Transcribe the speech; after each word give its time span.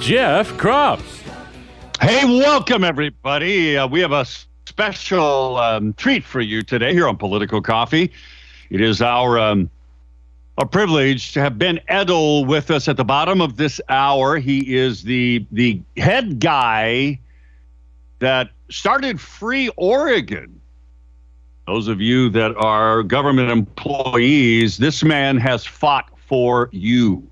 Jeff 0.00 0.52
Kropf. 0.52 1.02
Hey, 2.00 2.24
welcome, 2.24 2.84
everybody. 2.84 3.76
Uh, 3.76 3.86
we 3.86 4.00
have 4.00 4.12
a 4.12 4.24
special 4.66 5.56
um, 5.56 5.92
treat 5.94 6.24
for 6.24 6.40
you 6.40 6.62
today 6.62 6.92
here 6.92 7.08
on 7.08 7.16
Political 7.16 7.62
Coffee. 7.62 8.12
It 8.70 8.80
is 8.80 9.02
our. 9.02 9.38
Um, 9.38 9.70
a 10.58 10.66
privilege 10.66 11.32
to 11.34 11.40
have 11.40 11.56
Ben 11.56 11.78
Edtl 11.88 12.44
with 12.44 12.72
us 12.72 12.88
at 12.88 12.96
the 12.96 13.04
bottom 13.04 13.40
of 13.40 13.56
this 13.56 13.80
hour. 13.88 14.38
He 14.38 14.74
is 14.74 15.04
the 15.04 15.46
the 15.52 15.80
head 15.96 16.40
guy 16.40 17.20
that 18.18 18.50
started 18.68 19.20
Free 19.20 19.68
Oregon. 19.76 20.60
Those 21.68 21.86
of 21.86 22.00
you 22.00 22.28
that 22.30 22.56
are 22.56 23.04
government 23.04 23.50
employees, 23.50 24.78
this 24.78 25.04
man 25.04 25.36
has 25.36 25.64
fought 25.64 26.10
for 26.26 26.68
you. 26.72 27.27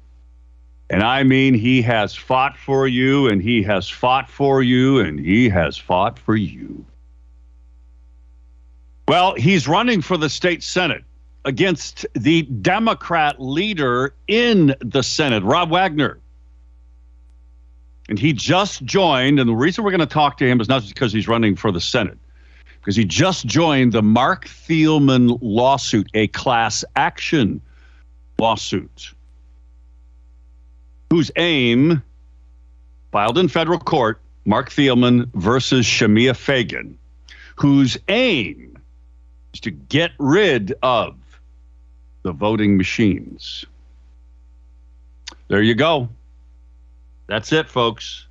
And 0.89 1.03
I 1.03 1.25
mean, 1.25 1.55
he 1.55 1.83
has 1.83 2.15
fought 2.15 2.57
for 2.57 2.87
you, 2.87 3.29
and 3.29 3.43
he 3.43 3.63
has 3.65 3.89
fought 3.89 4.31
for 4.31 4.63
you, 4.63 5.01
and 5.01 5.19
he 5.19 5.49
has 5.49 5.77
fought 5.77 6.19
for 6.19 6.37
you. 6.37 6.85
Well, 9.09 9.35
he's 9.35 9.67
running 9.67 10.01
for 10.01 10.17
the 10.17 10.29
state 10.29 10.63
Senate 10.63 11.05
against 11.45 12.07
the 12.15 12.43
Democrat 12.43 13.41
leader 13.41 14.15
in 14.27 14.75
the 14.81 15.03
Senate, 15.03 15.43
Rob 15.45 15.71
Wagner. 15.71 16.19
And 18.09 18.19
he 18.19 18.33
just 18.33 18.85
joined, 18.85 19.41
and 19.41 19.49
the 19.49 19.55
reason 19.55 19.83
we're 19.83 19.91
going 19.91 20.01
to 20.01 20.07
talk 20.07 20.39
to 20.39 20.47
him 20.47 20.61
is 20.61 20.69
not 20.69 20.87
because 20.87 21.13
he's 21.13 21.27
running 21.27 21.57
for 21.57 21.73
the 21.73 21.81
Senate, 21.81 22.19
because 22.81 22.95
he 22.95 23.05
just 23.05 23.47
joined 23.47 23.93
the 23.93 24.03
Mark 24.03 24.47
Thielman 24.47 25.39
lawsuit, 25.41 26.09
a 26.15 26.29
class 26.29 26.85
action 26.95 27.61
lawsuit, 28.39 29.13
whose 31.17 31.31
aim, 31.37 32.03
filed 33.11 33.39
in 33.39 33.49
federal 33.49 33.79
court, 33.79 34.21
Mark 34.45 34.69
Thielman 34.69 35.31
versus 35.33 35.87
Shemia 35.87 36.37
Fagan, 36.37 36.99
whose 37.55 37.97
aim 38.09 38.77
is 39.55 39.61
to 39.61 39.71
get 39.71 40.11
rid 40.19 40.75
of 40.83 41.17
the 42.23 42.33
voting 42.33 42.77
machines. 42.77 43.65
There 45.49 45.63
you 45.63 45.75
go. 45.75 46.11
That's 47.29 47.51
it, 47.51 47.71
folks. 47.71 48.27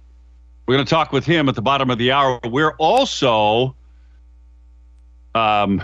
We're 0.67 0.75
going 0.75 0.85
to 0.85 0.89
talk 0.89 1.11
with 1.11 1.25
him 1.25 1.49
at 1.49 1.55
the 1.55 1.63
bottom 1.63 1.89
of 1.89 1.97
the 1.97 2.11
hour. 2.11 2.39
We're 2.43 2.75
also. 2.77 3.75
Um, 5.33 5.83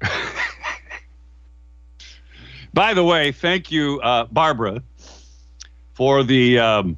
by 2.72 2.94
the 2.94 3.02
way, 3.02 3.32
thank 3.32 3.72
you, 3.72 4.00
uh, 4.02 4.26
Barbara, 4.26 4.84
for 6.00 6.24
the 6.24 6.58
um, 6.58 6.96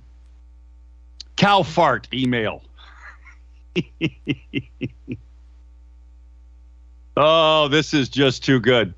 cow 1.35 1.65
fart 1.65 2.07
email. 2.15 2.63
oh, 7.17 7.67
this 7.67 7.95
is 7.95 8.09
just 8.09 8.45
too 8.45 8.61
good. 8.61 8.95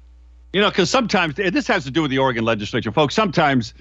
You 0.53 0.61
know, 0.61 0.69
because 0.69 0.91
sometimes 0.91 1.37
this 1.37 1.67
has 1.69 1.85
to 1.85 1.91
do 1.91 2.03
with 2.03 2.11
the 2.11 2.19
Oregon 2.19 2.45
legislature, 2.45 2.93
folks. 2.93 3.15
Sometimes 3.15 3.73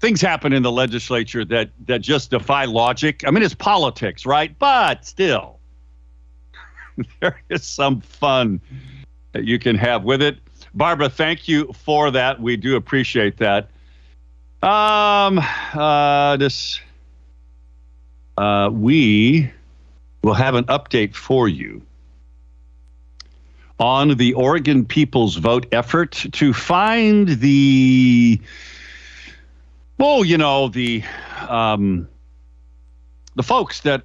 things 0.00 0.20
happen 0.20 0.52
in 0.52 0.62
the 0.62 0.70
legislature 0.70 1.46
that 1.46 1.70
that 1.86 2.02
just 2.02 2.30
defy 2.30 2.66
logic. 2.66 3.24
I 3.26 3.30
mean, 3.30 3.42
it's 3.42 3.54
politics, 3.54 4.26
right? 4.26 4.54
But 4.58 5.06
still, 5.06 5.60
there 7.20 7.40
is 7.48 7.64
some 7.64 8.02
fun 8.02 8.60
that 9.32 9.44
you 9.44 9.58
can 9.58 9.76
have 9.76 10.04
with 10.04 10.20
it. 10.20 10.40
Barbara, 10.74 11.08
thank 11.08 11.48
you 11.48 11.72
for 11.72 12.10
that. 12.10 12.38
We 12.38 12.58
do 12.58 12.76
appreciate 12.76 13.38
that. 13.38 13.70
Um, 14.64 15.42
uh, 15.74 16.38
this, 16.38 16.80
uh, 18.38 18.70
we 18.72 19.50
will 20.22 20.32
have 20.32 20.54
an 20.54 20.64
update 20.64 21.14
for 21.14 21.48
you 21.48 21.82
on 23.78 24.16
the 24.16 24.32
Oregon 24.32 24.86
People's 24.86 25.36
Vote 25.36 25.66
effort 25.70 26.12
to 26.32 26.54
find 26.54 27.28
the 27.28 28.40
well, 29.98 30.24
you 30.24 30.38
know 30.38 30.68
the 30.68 31.04
um, 31.46 32.08
the 33.34 33.42
folks 33.42 33.80
that 33.80 34.04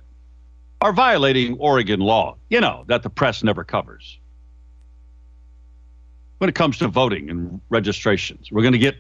are 0.82 0.92
violating 0.92 1.58
Oregon 1.58 2.02
law, 2.02 2.36
you 2.50 2.60
know 2.60 2.84
that 2.88 3.04
the 3.04 3.10
press 3.10 3.44
never 3.46 3.64
covers 3.64 4.20
when 6.40 6.50
it 6.50 6.56
comes 6.56 6.80
to 6.80 6.90
voting 6.90 7.30
and 7.30 7.62
registrations. 7.70 8.52
We're 8.52 8.64
going 8.64 8.74
to 8.74 8.78
get 8.78 8.98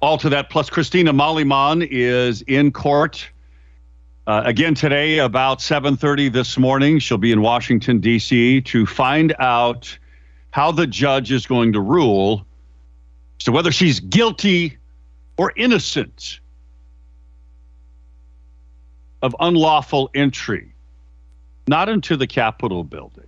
all 0.00 0.18
to 0.18 0.30
that. 0.30 0.50
Plus, 0.50 0.70
Christina 0.70 1.12
Mollyman 1.12 1.86
is 1.90 2.42
in 2.42 2.70
court 2.72 3.28
uh, 4.26 4.42
again 4.44 4.74
today 4.74 5.18
about 5.18 5.60
7:30 5.60 6.32
this 6.32 6.58
morning. 6.58 6.98
She'll 6.98 7.18
be 7.18 7.32
in 7.32 7.40
Washington 7.40 8.00
D.C. 8.00 8.60
to 8.62 8.86
find 8.86 9.34
out 9.38 9.98
how 10.50 10.72
the 10.72 10.86
judge 10.86 11.32
is 11.32 11.46
going 11.46 11.72
to 11.72 11.80
rule 11.80 12.46
as 13.38 13.44
to 13.44 13.52
whether 13.52 13.72
she's 13.72 14.00
guilty 14.00 14.78
or 15.36 15.52
innocent 15.56 16.40
of 19.22 19.34
unlawful 19.40 20.10
entry, 20.14 20.72
not 21.66 21.88
into 21.88 22.16
the 22.16 22.26
Capitol 22.26 22.84
building, 22.84 23.26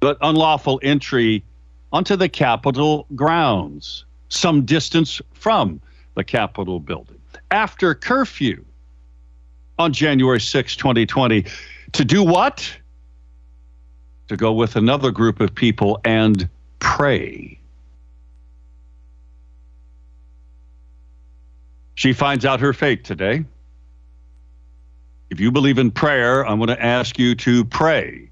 but 0.00 0.16
unlawful 0.20 0.80
entry 0.82 1.44
onto 1.92 2.16
the 2.16 2.28
Capitol 2.28 3.06
grounds, 3.14 4.04
some 4.32 4.64
distance 4.64 5.20
from 5.32 5.80
the 6.14 6.24
Capitol 6.24 6.80
building, 6.80 7.20
after 7.50 7.94
curfew 7.94 8.64
on 9.78 9.92
January 9.92 10.40
6, 10.40 10.76
2020. 10.76 11.44
To 11.92 12.04
do 12.04 12.22
what? 12.22 12.76
To 14.28 14.36
go 14.36 14.52
with 14.52 14.76
another 14.76 15.10
group 15.10 15.40
of 15.40 15.54
people 15.54 16.00
and 16.04 16.48
pray. 16.78 17.58
She 21.94 22.12
finds 22.12 22.44
out 22.44 22.60
her 22.60 22.72
fate 22.72 23.04
today. 23.04 23.44
If 25.30 25.40
you 25.40 25.50
believe 25.50 25.78
in 25.78 25.90
prayer, 25.90 26.46
I'm 26.46 26.58
going 26.58 26.68
to 26.68 26.82
ask 26.82 27.18
you 27.18 27.34
to 27.36 27.64
pray 27.64 28.28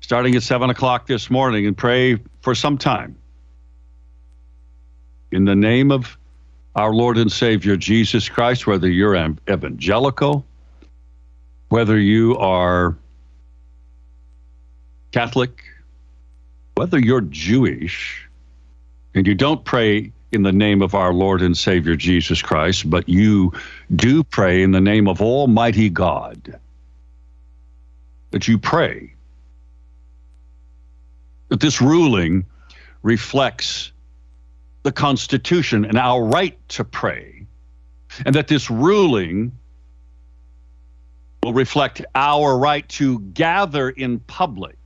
starting 0.00 0.34
at 0.34 0.42
7 0.42 0.70
o'clock 0.70 1.06
this 1.06 1.30
morning 1.30 1.66
and 1.66 1.76
pray 1.76 2.18
for 2.40 2.54
some 2.54 2.76
time. 2.76 3.16
In 5.32 5.44
the 5.44 5.54
name 5.54 5.92
of 5.92 6.16
our 6.74 6.92
Lord 6.92 7.18
and 7.18 7.30
Savior 7.30 7.76
Jesus 7.76 8.28
Christ, 8.28 8.66
whether 8.66 8.88
you're 8.88 9.16
evangelical, 9.48 10.44
whether 11.68 11.98
you 11.98 12.36
are 12.38 12.96
Catholic, 15.12 15.62
whether 16.74 16.98
you're 16.98 17.20
Jewish, 17.20 18.28
and 19.14 19.26
you 19.26 19.34
don't 19.34 19.64
pray 19.64 20.12
in 20.32 20.42
the 20.42 20.52
name 20.52 20.82
of 20.82 20.94
our 20.94 21.12
Lord 21.12 21.42
and 21.42 21.56
Savior 21.56 21.96
Jesus 21.96 22.40
Christ, 22.40 22.88
but 22.88 23.08
you 23.08 23.52
do 23.94 24.22
pray 24.22 24.62
in 24.62 24.70
the 24.70 24.80
name 24.80 25.08
of 25.08 25.20
Almighty 25.20 25.90
God. 25.90 26.58
That 28.30 28.46
you 28.46 28.58
pray 28.58 29.14
that 31.48 31.60
this 31.60 31.80
ruling 31.80 32.46
reflects 33.02 33.90
the 34.82 34.92
Constitution 34.92 35.84
and 35.84 35.98
our 35.98 36.24
right 36.24 36.56
to 36.70 36.84
pray, 36.84 37.46
and 38.24 38.34
that 38.34 38.48
this 38.48 38.70
ruling 38.70 39.52
will 41.42 41.52
reflect 41.52 42.04
our 42.14 42.56
right 42.58 42.88
to 42.90 43.20
gather 43.20 43.90
in 43.90 44.20
public 44.20 44.76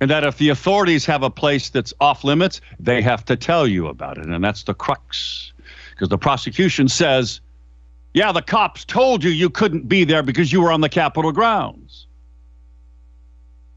and 0.00 0.10
that 0.10 0.24
if 0.24 0.38
the 0.38 0.48
authorities 0.48 1.04
have 1.06 1.22
a 1.22 1.30
place 1.30 1.68
that's 1.68 1.92
off 2.00 2.24
limits, 2.24 2.60
they 2.78 3.02
have 3.02 3.24
to 3.26 3.36
tell 3.36 3.66
you 3.66 3.86
about 3.88 4.16
it. 4.16 4.26
And 4.26 4.42
that's 4.42 4.62
the 4.62 4.74
crux. 4.74 5.52
Because 5.90 6.08
the 6.08 6.18
prosecution 6.18 6.88
says, 6.88 7.40
yeah, 8.14 8.32
the 8.32 8.42
cops 8.42 8.84
told 8.86 9.22
you 9.22 9.30
you 9.30 9.50
couldn't 9.50 9.88
be 9.88 10.04
there 10.04 10.22
because 10.22 10.50
you 10.50 10.62
were 10.62 10.72
on 10.72 10.80
the 10.80 10.88
Capitol 10.88 11.32
grounds. 11.32 11.89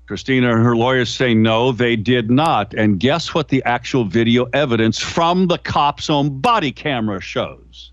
Christina 0.05 0.53
and 0.53 0.63
her 0.63 0.75
lawyers 0.75 1.09
say 1.09 1.33
no, 1.33 1.71
they 1.71 1.95
did 1.95 2.29
not. 2.29 2.73
And 2.73 2.99
guess 2.99 3.33
what 3.33 3.47
the 3.47 3.63
actual 3.63 4.03
video 4.03 4.45
evidence 4.53 4.99
from 4.99 5.47
the 5.47 5.57
cop's 5.57 6.09
own 6.09 6.39
body 6.39 6.71
camera 6.71 7.21
shows? 7.21 7.91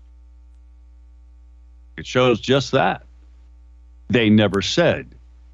It 1.97 2.05
shows 2.05 2.41
just 2.41 2.71
that. 2.71 3.03
They 4.09 4.29
never 4.29 4.61
said 4.61 5.07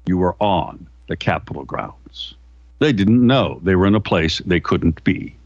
you 0.06 0.18
were 0.18 0.36
on 0.40 0.88
the 1.06 1.16
Capitol 1.16 1.64
grounds. 1.64 2.34
They 2.80 2.92
didn't 2.92 3.24
know 3.24 3.60
they 3.62 3.76
were 3.76 3.86
in 3.86 3.94
a 3.94 4.00
place 4.00 4.38
they 4.44 4.60
couldn't 4.60 5.02
be. 5.04 5.36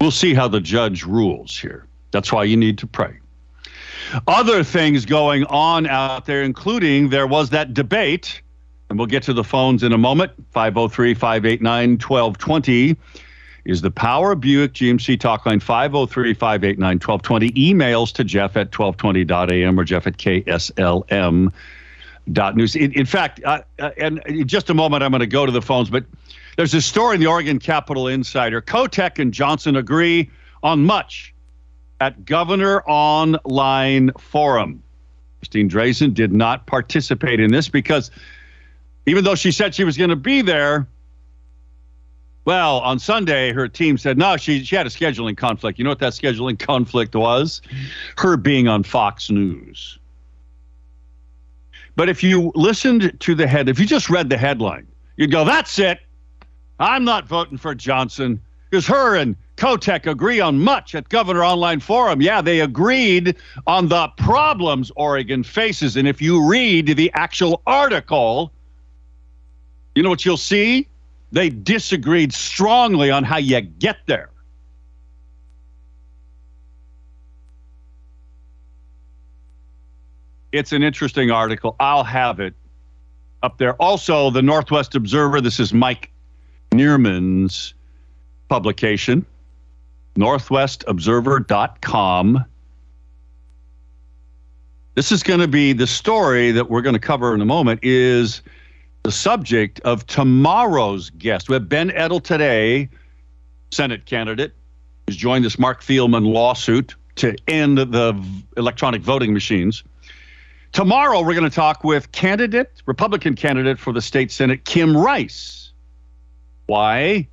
We'll 0.00 0.10
see 0.10 0.34
how 0.34 0.48
the 0.48 0.60
judge 0.60 1.04
rules 1.04 1.58
here. 1.58 1.86
That's 2.10 2.32
why 2.32 2.44
you 2.44 2.56
need 2.56 2.78
to 2.78 2.86
pray. 2.86 3.18
Other 4.26 4.62
things 4.62 5.04
going 5.04 5.44
on 5.44 5.86
out 5.86 6.26
there, 6.26 6.42
including 6.42 7.08
there 7.08 7.26
was 7.26 7.50
that 7.50 7.74
debate, 7.74 8.40
and 8.88 8.98
we'll 8.98 9.06
get 9.06 9.22
to 9.24 9.32
the 9.32 9.44
phones 9.44 9.82
in 9.82 9.92
a 9.92 9.98
moment 9.98 10.32
503 10.52 11.14
589 11.14 11.90
1220 11.92 12.96
is 13.64 13.82
the 13.82 13.90
Power 13.90 14.34
Buick 14.34 14.72
GMC 14.72 15.18
talk 15.18 15.44
line 15.44 15.60
503 15.60 16.34
589 16.34 16.94
1220. 16.96 17.50
Emails 17.52 18.12
to 18.12 18.24
Jeff 18.24 18.56
at 18.56 18.70
1220.am 18.70 19.78
or 19.78 19.84
Jeff 19.84 20.06
at 20.06 20.16
KSLM 20.16 21.52
dot 22.32 22.56
news. 22.56 22.76
In, 22.76 22.92
in 22.92 23.06
fact, 23.06 23.40
uh, 23.44 23.62
uh, 23.78 23.90
and 23.98 24.22
in 24.26 24.46
just 24.46 24.70
a 24.70 24.74
moment, 24.74 25.02
I'm 25.02 25.10
going 25.10 25.20
to 25.20 25.26
go 25.26 25.46
to 25.46 25.52
the 25.52 25.62
phones, 25.62 25.90
but 25.90 26.04
there's 26.56 26.74
a 26.74 26.80
story 26.80 27.16
in 27.16 27.20
the 27.20 27.26
Oregon 27.26 27.58
Capital 27.58 28.08
Insider. 28.08 28.62
Kotek 28.62 29.18
and 29.18 29.32
Johnson 29.32 29.76
agree 29.76 30.30
on 30.62 30.84
much 30.84 31.34
at 32.00 32.24
Governor 32.24 32.82
Online 32.86 34.12
Forum. 34.12 34.82
Christine 35.40 35.68
Drazan 35.68 36.14
did 36.14 36.32
not 36.32 36.66
participate 36.66 37.40
in 37.40 37.52
this 37.52 37.68
because 37.68 38.10
even 39.06 39.24
though 39.24 39.34
she 39.34 39.52
said 39.52 39.74
she 39.74 39.84
was 39.84 39.96
going 39.96 40.10
to 40.10 40.16
be 40.16 40.42
there, 40.42 40.86
well, 42.44 42.78
on 42.78 42.98
Sunday, 42.98 43.52
her 43.52 43.66
team 43.66 43.98
said 43.98 44.18
no, 44.18 44.36
she, 44.36 44.62
she 44.62 44.76
had 44.76 44.86
a 44.86 44.90
scheduling 44.90 45.36
conflict. 45.36 45.78
You 45.78 45.84
know 45.84 45.90
what 45.90 45.98
that 46.00 46.12
scheduling 46.12 46.58
conflict 46.58 47.14
was? 47.14 47.60
Her 48.18 48.36
being 48.36 48.68
on 48.68 48.82
Fox 48.82 49.30
News. 49.30 49.98
But 51.96 52.08
if 52.08 52.22
you 52.22 52.52
listened 52.54 53.18
to 53.20 53.34
the 53.34 53.46
head, 53.46 53.68
if 53.68 53.80
you 53.80 53.86
just 53.86 54.10
read 54.10 54.28
the 54.28 54.36
headline, 54.36 54.86
you'd 55.16 55.32
go, 55.32 55.44
that's 55.44 55.78
it. 55.78 56.00
I'm 56.78 57.04
not 57.04 57.26
voting 57.26 57.56
for 57.58 57.74
Johnson 57.74 58.40
because 58.68 58.86
her 58.86 59.16
and 59.16 59.34
Kotek 59.56 60.06
agree 60.06 60.38
on 60.38 60.58
much 60.58 60.94
at 60.94 61.08
Governor 61.08 61.42
Online 61.42 61.80
Forum. 61.80 62.20
Yeah, 62.20 62.42
they 62.42 62.60
agreed 62.60 63.34
on 63.66 63.88
the 63.88 64.08
problems 64.18 64.92
Oregon 64.96 65.42
faces. 65.42 65.96
And 65.96 66.06
if 66.06 66.20
you 66.20 66.46
read 66.46 66.88
the 66.88 67.10
actual 67.14 67.62
article, 67.66 68.52
you 69.96 70.02
know 70.02 70.10
what 70.10 70.24
you'll 70.24 70.36
see? 70.36 70.86
They 71.32 71.48
disagreed 71.48 72.32
strongly 72.32 73.10
on 73.10 73.24
how 73.24 73.38
you 73.38 73.60
get 73.62 73.96
there. 74.06 74.30
It's 80.52 80.72
an 80.72 80.84
interesting 80.84 81.32
article. 81.32 81.74
I'll 81.80 82.04
have 82.04 82.38
it 82.40 82.54
up 83.42 83.58
there. 83.58 83.74
Also, 83.74 84.30
the 84.30 84.40
Northwest 84.42 84.94
Observer, 84.94 85.40
this 85.40 85.58
is 85.58 85.72
Mike 85.72 86.12
Nearman's 86.72 87.74
publication, 88.48 89.26
northwestobserver.com. 90.16 92.44
This 94.94 95.10
is 95.10 95.22
going 95.22 95.40
to 95.40 95.48
be 95.48 95.72
the 95.72 95.86
story 95.86 96.52
that 96.52 96.68
we're 96.70 96.82
going 96.82 96.94
to 96.94 96.98
cover 96.98 97.34
in 97.34 97.40
a 97.40 97.46
moment 97.46 97.80
is 97.82 98.42
the 99.06 99.12
subject 99.12 99.78
of 99.84 100.04
tomorrow's 100.08 101.10
guest. 101.10 101.48
We 101.48 101.54
have 101.54 101.68
Ben 101.68 101.90
Edtl 101.90 102.20
today, 102.20 102.88
Senate 103.70 104.04
candidate, 104.04 104.52
who's 105.06 105.14
joined 105.14 105.44
this 105.44 105.60
Mark 105.60 105.80
Thielman 105.80 106.26
lawsuit 106.26 106.96
to 107.14 107.36
end 107.46 107.78
the 107.78 108.20
electronic 108.56 109.02
voting 109.02 109.32
machines. 109.32 109.84
Tomorrow, 110.72 111.20
we're 111.20 111.34
going 111.34 111.48
to 111.48 111.54
talk 111.54 111.84
with 111.84 112.10
candidate, 112.10 112.82
Republican 112.86 113.36
candidate 113.36 113.78
for 113.78 113.92
the 113.92 114.02
state 114.02 114.32
Senate, 114.32 114.64
Kim 114.64 114.96
Rice. 114.96 115.70
Why? 116.66 117.28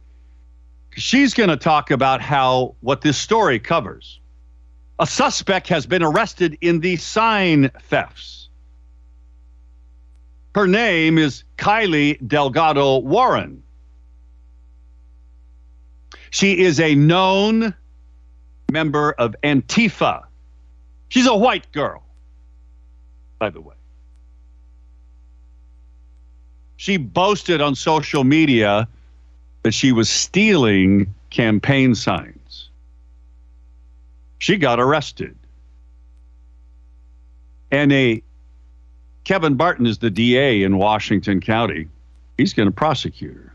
She's 0.91 1.33
going 1.33 1.49
to 1.49 1.57
talk 1.57 1.89
about 1.89 2.21
how 2.21 2.75
what 2.81 3.01
this 3.01 3.17
story 3.17 3.57
covers. 3.57 4.19
A 4.99 5.07
suspect 5.07 5.69
has 5.69 5.87
been 5.87 6.03
arrested 6.03 6.55
in 6.61 6.81
the 6.81 6.97
sign 6.97 7.71
thefts. 7.81 8.42
Her 10.55 10.67
name 10.67 11.17
is 11.17 11.43
Kylie 11.57 12.17
Delgado 12.27 12.99
Warren. 12.99 13.63
She 16.29 16.59
is 16.59 16.79
a 16.79 16.95
known 16.95 17.73
member 18.71 19.11
of 19.13 19.35
Antifa. 19.43 20.23
She's 21.09 21.27
a 21.27 21.35
white 21.35 21.71
girl 21.71 22.03
by 23.43 23.49
the 23.49 23.59
way. 23.59 23.75
She 26.77 26.95
boasted 26.95 27.59
on 27.59 27.75
social 27.75 28.23
media 28.23 28.87
that 29.63 29.73
she 29.73 29.91
was 29.91 30.09
stealing 30.09 31.13
campaign 31.29 31.93
signs. 31.93 32.69
She 34.39 34.55
got 34.55 34.79
arrested. 34.79 35.35
And 37.69 37.91
a 37.91 38.23
Kevin 39.23 39.55
Barton 39.55 39.85
is 39.85 39.99
the 39.99 40.09
DA 40.09 40.63
in 40.63 40.77
Washington 40.77 41.39
County. 41.39 41.87
He's 42.37 42.53
going 42.53 42.67
to 42.67 42.73
prosecute 42.73 43.35
her. 43.35 43.53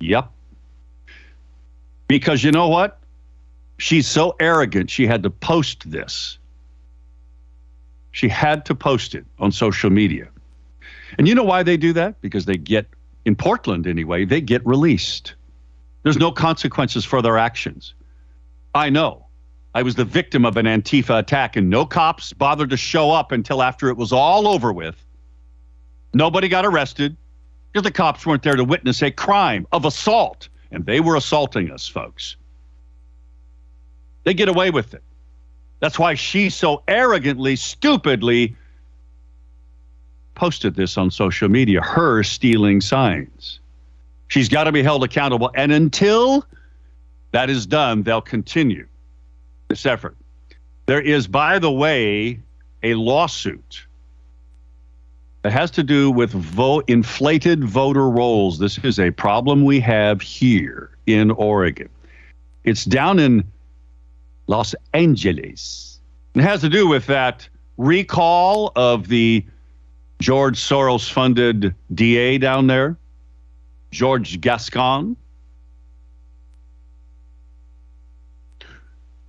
Yep. 0.00 0.30
Because 2.08 2.42
you 2.42 2.52
know 2.52 2.68
what? 2.68 2.98
She's 3.78 4.06
so 4.06 4.34
arrogant, 4.40 4.90
she 4.90 5.06
had 5.06 5.22
to 5.22 5.30
post 5.30 5.90
this. 5.90 6.38
She 8.12 8.28
had 8.28 8.66
to 8.66 8.74
post 8.74 9.14
it 9.14 9.24
on 9.38 9.52
social 9.52 9.90
media. 9.90 10.28
And 11.18 11.28
you 11.28 11.34
know 11.34 11.44
why 11.44 11.62
they 11.62 11.76
do 11.76 11.92
that? 11.92 12.20
Because 12.20 12.44
they 12.44 12.56
get, 12.56 12.86
in 13.24 13.36
Portland 13.36 13.86
anyway, 13.86 14.24
they 14.24 14.40
get 14.40 14.66
released. 14.66 15.34
There's 16.02 16.18
no 16.18 16.32
consequences 16.32 17.04
for 17.04 17.22
their 17.22 17.38
actions. 17.38 17.94
I 18.74 18.90
know. 18.90 19.26
I 19.74 19.82
was 19.82 19.94
the 19.94 20.04
victim 20.04 20.44
of 20.44 20.56
an 20.56 20.66
Antifa 20.66 21.18
attack, 21.18 21.56
and 21.56 21.70
no 21.70 21.86
cops 21.86 22.32
bothered 22.32 22.70
to 22.70 22.76
show 22.76 23.12
up 23.12 23.30
until 23.30 23.62
after 23.62 23.88
it 23.88 23.96
was 23.96 24.12
all 24.12 24.48
over 24.48 24.72
with. 24.72 24.96
Nobody 26.12 26.48
got 26.48 26.66
arrested 26.66 27.16
because 27.72 27.84
the 27.84 27.92
cops 27.92 28.26
weren't 28.26 28.42
there 28.42 28.56
to 28.56 28.64
witness 28.64 29.00
a 29.02 29.12
crime 29.12 29.66
of 29.70 29.84
assault, 29.84 30.48
and 30.72 30.84
they 30.86 30.98
were 30.98 31.14
assaulting 31.14 31.70
us, 31.70 31.86
folks. 31.86 32.36
They 34.24 34.34
get 34.34 34.48
away 34.48 34.70
with 34.70 34.92
it. 34.92 35.04
That's 35.78 35.98
why 35.98 36.14
she 36.14 36.50
so 36.50 36.82
arrogantly, 36.88 37.56
stupidly 37.56 38.56
posted 40.34 40.74
this 40.74 40.98
on 40.98 41.10
social 41.10 41.48
media, 41.48 41.80
her 41.80 42.22
stealing 42.22 42.80
signs. 42.80 43.60
She's 44.28 44.48
got 44.48 44.64
to 44.64 44.72
be 44.72 44.82
held 44.82 45.04
accountable. 45.04 45.50
And 45.54 45.72
until 45.72 46.44
that 47.32 47.50
is 47.50 47.66
done, 47.66 48.02
they'll 48.02 48.20
continue 48.20 48.86
this 49.70 49.86
effort. 49.86 50.16
There 50.86 51.00
is, 51.00 51.26
by 51.26 51.58
the 51.58 51.70
way, 51.70 52.40
a 52.82 52.94
lawsuit 52.94 53.86
that 55.42 55.52
has 55.52 55.70
to 55.70 55.82
do 55.82 56.10
with 56.10 56.32
vote, 56.32 56.84
inflated 56.88 57.64
voter 57.64 58.10
rolls. 58.10 58.58
This 58.58 58.78
is 58.78 58.98
a 58.98 59.12
problem 59.12 59.64
we 59.64 59.80
have 59.80 60.20
here 60.20 60.90
in 61.06 61.30
Oregon. 61.30 61.88
It's 62.64 62.84
down 62.84 63.18
in 63.20 63.44
Los 64.48 64.74
Angeles. 64.92 66.00
It 66.34 66.42
has 66.42 66.60
to 66.62 66.68
do 66.68 66.88
with 66.88 67.06
that 67.06 67.48
recall 67.78 68.72
of 68.74 69.08
the 69.08 69.44
George 70.20 70.58
Soros 70.58 71.10
funded 71.10 71.74
DA 71.94 72.38
down 72.38 72.66
there, 72.66 72.98
George 73.92 74.40
Gascon. 74.40 75.16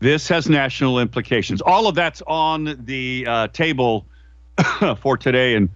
This 0.02 0.28
has 0.28 0.50
national 0.50 1.00
implications. 1.00 1.62
All 1.62 1.88
of 1.88 1.96
that's 1.96 2.22
on 2.28 2.76
the 2.86 3.26
uh, 3.28 3.48
table 3.48 4.06
for 5.00 5.16
today, 5.16 5.56
and 5.56 5.70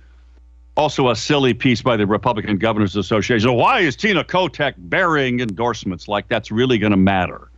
also 0.75 1.10
a 1.10 1.15
silly 1.15 1.53
piece 1.53 1.82
by 1.82 1.96
the 1.96 2.05
Republican 2.05 2.58
Governors 2.58 2.96
Association. 2.98 3.53
Why 3.53 3.79
is 3.79 3.96
Tina 3.96 4.24
Kotek 4.24 4.74
burying 4.77 5.39
endorsements 5.39 6.08
like 6.08 6.27
that's 6.27 6.51
really 6.51 6.77
going 6.77 6.91
to 6.91 6.98
matter? 6.98 7.50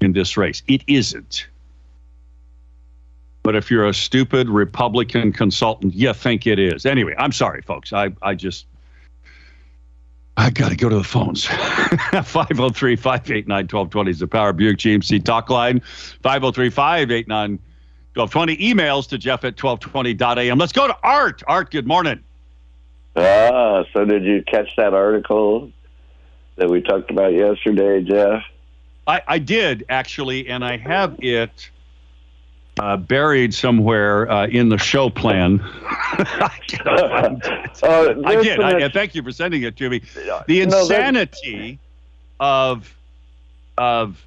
in 0.00 0.12
this 0.12 0.36
race. 0.36 0.62
It 0.68 0.82
isn't. 0.86 1.46
But 3.42 3.54
if 3.54 3.70
you're 3.70 3.86
a 3.86 3.94
stupid 3.94 4.48
Republican 4.48 5.32
consultant, 5.32 5.94
you 5.94 6.12
think 6.12 6.46
it 6.46 6.58
is. 6.58 6.84
Anyway, 6.84 7.14
I'm 7.16 7.32
sorry, 7.32 7.62
folks. 7.62 7.92
I, 7.92 8.10
I 8.22 8.34
just, 8.34 8.66
I 10.36 10.50
got 10.50 10.68
to 10.68 10.76
go 10.76 10.88
to 10.88 10.96
the 10.96 11.04
phones. 11.04 11.44
503 11.46 12.96
589 12.96 13.56
1220 13.64 14.10
is 14.10 14.18
the 14.18 14.26
Power 14.26 14.52
Buick 14.52 14.78
GMC 14.78 15.24
talk 15.24 15.48
line. 15.48 15.80
503 16.22 16.70
589 16.70 17.58
1220. 18.14 18.56
Emails 18.56 19.08
to 19.08 19.18
Jeff 19.18 19.44
at 19.44 19.56
1220.am. 19.56 20.58
Let's 20.58 20.72
go 20.72 20.86
to 20.86 20.96
Art. 21.02 21.42
Art, 21.46 21.70
good 21.70 21.86
morning. 21.86 22.20
Ah, 23.16 23.84
so 23.94 24.04
did 24.04 24.24
you 24.24 24.42
catch 24.46 24.68
that 24.76 24.92
article 24.92 25.72
that 26.56 26.68
we 26.68 26.82
talked 26.82 27.10
about 27.10 27.32
yesterday, 27.32 28.02
Jeff? 28.02 28.42
I, 29.06 29.22
I 29.26 29.38
did, 29.38 29.86
actually, 29.88 30.48
and 30.48 30.64
I 30.64 30.76
have 30.76 31.16
it 31.20 31.70
uh, 32.80 32.96
buried 32.96 33.54
somewhere 33.54 34.30
uh, 34.30 34.46
in 34.46 34.68
the 34.68 34.78
show 34.78 35.10
plan. 35.10 35.60
I, 35.62 36.50
uh, 37.82 38.14
I 38.24 38.42
did. 38.42 38.60
I, 38.60 38.88
thank 38.88 39.14
you 39.14 39.22
for 39.22 39.32
sending 39.32 39.62
it 39.62 39.76
to 39.76 39.90
me. 39.90 40.02
The 40.46 40.60
insanity 40.60 41.78
no, 42.40 42.46
of 42.46 42.94
of 43.78 44.24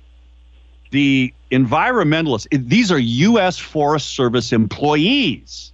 the 0.92 1.34
environmentalists. 1.52 2.48
These 2.52 2.92
are 2.92 3.00
U.S. 3.00 3.58
Forest 3.58 4.10
Service 4.10 4.52
employees 4.52 5.72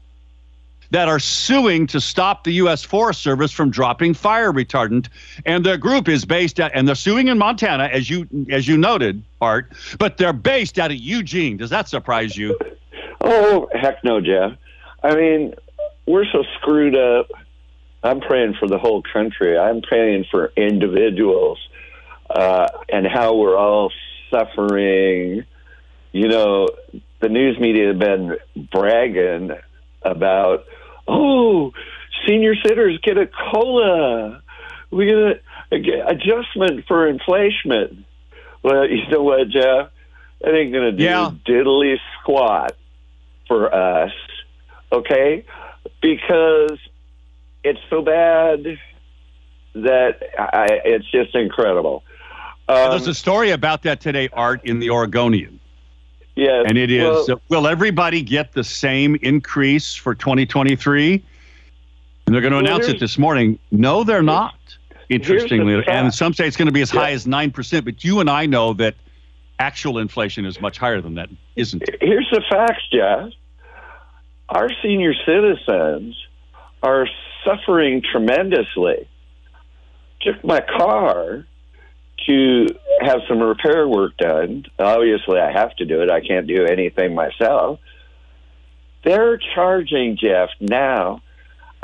that 0.95 1.09
are 1.09 1.19
suing 1.19 1.85
to 1.85 1.99
stop 1.99 2.45
the 2.45 2.53
U.S. 2.53 2.81
Forest 2.81 3.21
Service 3.21 3.51
from 3.51 3.69
dropping 3.69 4.13
fire 4.13 4.53
retardant, 4.53 5.09
and 5.45 5.65
the 5.65 5.77
group 5.77 6.07
is 6.07 6.23
based 6.23 6.57
at, 6.57 6.71
and 6.73 6.87
they're 6.87 6.95
suing 6.95 7.27
in 7.27 7.37
Montana, 7.37 7.89
as 7.91 8.09
you 8.09 8.25
as 8.49 8.65
you 8.65 8.77
noted, 8.77 9.21
Art, 9.41 9.73
but 9.99 10.15
they're 10.15 10.31
based 10.31 10.79
out 10.79 10.91
of 10.91 10.97
Eugene. 10.97 11.57
Does 11.57 11.69
that 11.69 11.89
surprise 11.89 12.37
you? 12.37 12.57
Oh 13.19 13.67
heck 13.73 14.05
no, 14.05 14.21
Jeff. 14.21 14.53
I 15.03 15.15
mean, 15.15 15.53
we're 16.05 16.23
so 16.31 16.45
screwed 16.61 16.95
up. 16.95 17.27
I'm 18.01 18.21
praying 18.21 18.53
for 18.57 18.69
the 18.69 18.77
whole 18.77 19.03
country. 19.03 19.57
I'm 19.57 19.81
praying 19.81 20.27
for 20.31 20.53
individuals 20.55 21.59
uh, 22.29 22.69
and 22.87 23.05
how 23.05 23.35
we're 23.35 23.57
all 23.57 23.91
suffering. 24.31 25.43
You 26.13 26.27
know, 26.29 26.69
the 27.19 27.27
news 27.27 27.59
media 27.59 27.87
have 27.87 27.99
been 27.99 28.37
bragging 28.71 29.51
about, 30.03 30.63
oh, 31.07 31.71
senior 32.27 32.55
citizens 32.55 32.99
get 33.03 33.17
a 33.17 33.27
cola. 33.51 34.41
We 34.91 35.05
get 35.05 35.15
a 35.71 36.07
adjustment 36.07 36.85
for 36.87 37.07
inflation. 37.07 38.05
Well, 38.63 38.87
you 38.87 39.07
know 39.09 39.23
what, 39.23 39.49
Jeff? 39.49 39.89
That 40.41 40.53
ain't 40.53 40.71
going 40.71 40.85
to 40.85 40.91
do 40.91 41.03
yeah. 41.03 41.31
diddly 41.47 41.95
squat 42.21 42.73
for 43.47 43.73
us, 43.73 44.11
okay? 44.91 45.45
Because 46.01 46.77
it's 47.63 47.79
so 47.89 48.01
bad 48.01 48.77
that 49.73 50.19
I, 50.37 50.67
it's 50.85 51.09
just 51.11 51.35
incredible. 51.35 52.03
Um, 52.67 52.91
There's 52.91 53.07
a 53.07 53.13
story 53.13 53.51
about 53.51 53.83
that 53.83 54.01
today, 54.01 54.29
Art, 54.33 54.61
in 54.65 54.79
the 54.79 54.89
Oregonian. 54.89 55.59
Yeah. 56.35 56.63
And 56.67 56.77
it 56.77 56.91
is 56.91 57.27
well, 57.27 57.41
will 57.49 57.67
everybody 57.67 58.21
get 58.21 58.53
the 58.53 58.63
same 58.63 59.15
increase 59.21 59.95
for 59.95 60.13
2023? 60.13 61.23
And 62.25 62.33
they're 62.33 62.41
going 62.41 62.51
to 62.51 62.57
well, 62.57 62.65
announce 62.65 62.87
it 62.87 62.99
this 62.99 63.17
morning. 63.17 63.59
No, 63.71 64.03
they're 64.03 64.23
not. 64.23 64.55
Interestingly, 65.09 65.75
the 65.75 65.89
and 65.89 66.13
some 66.13 66.33
say 66.33 66.47
it's 66.47 66.57
going 66.57 66.65
to 66.65 66.71
be 66.71 66.81
as 66.81 66.91
yeah. 66.91 67.01
high 67.01 67.11
as 67.11 67.27
9%, 67.27 67.85
but 67.85 68.03
you 68.03 68.19
and 68.19 68.29
I 68.29 68.47
know 68.47 68.73
that 68.73 68.95
actual 69.59 69.99
inflation 69.99 70.45
is 70.45 70.59
much 70.59 70.79
higher 70.79 70.99
than 70.99 71.13
that, 71.15 71.29
isn't 71.55 71.83
it? 71.83 71.97
Here's 72.01 72.27
the 72.31 72.41
facts, 72.49 72.83
Jeff. 72.91 73.29
Our 74.49 74.69
senior 74.81 75.13
citizens 75.25 76.15
are 76.81 77.07
suffering 77.45 78.01
tremendously. 78.01 79.07
Took 80.21 80.43
my 80.43 80.61
car 80.61 81.45
to 82.27 82.67
have 83.01 83.21
some 83.27 83.39
repair 83.39 83.87
work 83.87 84.17
done. 84.17 84.65
Obviously, 84.79 85.39
I 85.39 85.51
have 85.51 85.75
to 85.77 85.85
do 85.85 86.01
it. 86.01 86.09
I 86.09 86.21
can't 86.21 86.47
do 86.47 86.65
anything 86.65 87.13
myself. 87.13 87.79
They're 89.03 89.37
charging 89.53 90.17
Jeff 90.17 90.49
now 90.59 91.21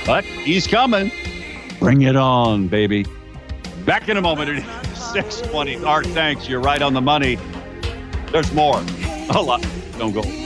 But 0.05 0.25
he's 0.25 0.67
coming. 0.67 1.11
Bring 1.79 2.01
it 2.01 2.15
on, 2.15 2.67
baby. 2.67 3.05
Back 3.85 4.09
in 4.09 4.17
a 4.17 4.21
moment 4.21 4.49
at 4.49 4.95
620. 5.13 5.85
Art, 5.85 6.05
thanks. 6.07 6.47
You're 6.49 6.59
right 6.59 6.81
on 6.81 6.93
the 6.93 7.01
money. 7.01 7.37
There's 8.31 8.51
more. 8.53 8.83
A 9.29 9.41
lot. 9.41 9.65
Don't 9.97 10.11
go. 10.11 10.42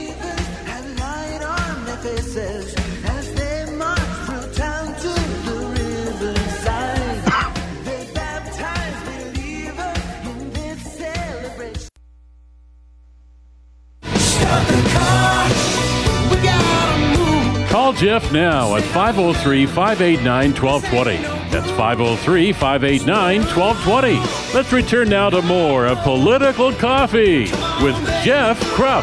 Jeff 17.98 18.30
now 18.30 18.76
at 18.76 18.84
503 18.84 19.66
589 19.66 20.54
1220. 20.54 21.16
That's 21.50 21.68
503 21.72 22.52
589 22.52 23.40
1220. 23.40 24.54
Let's 24.54 24.72
return 24.72 25.08
now 25.08 25.30
to 25.30 25.42
more 25.42 25.84
of 25.84 25.98
Political 26.04 26.74
Coffee 26.74 27.50
with 27.82 27.96
Jeff 28.22 28.60
Kropf. 28.76 29.02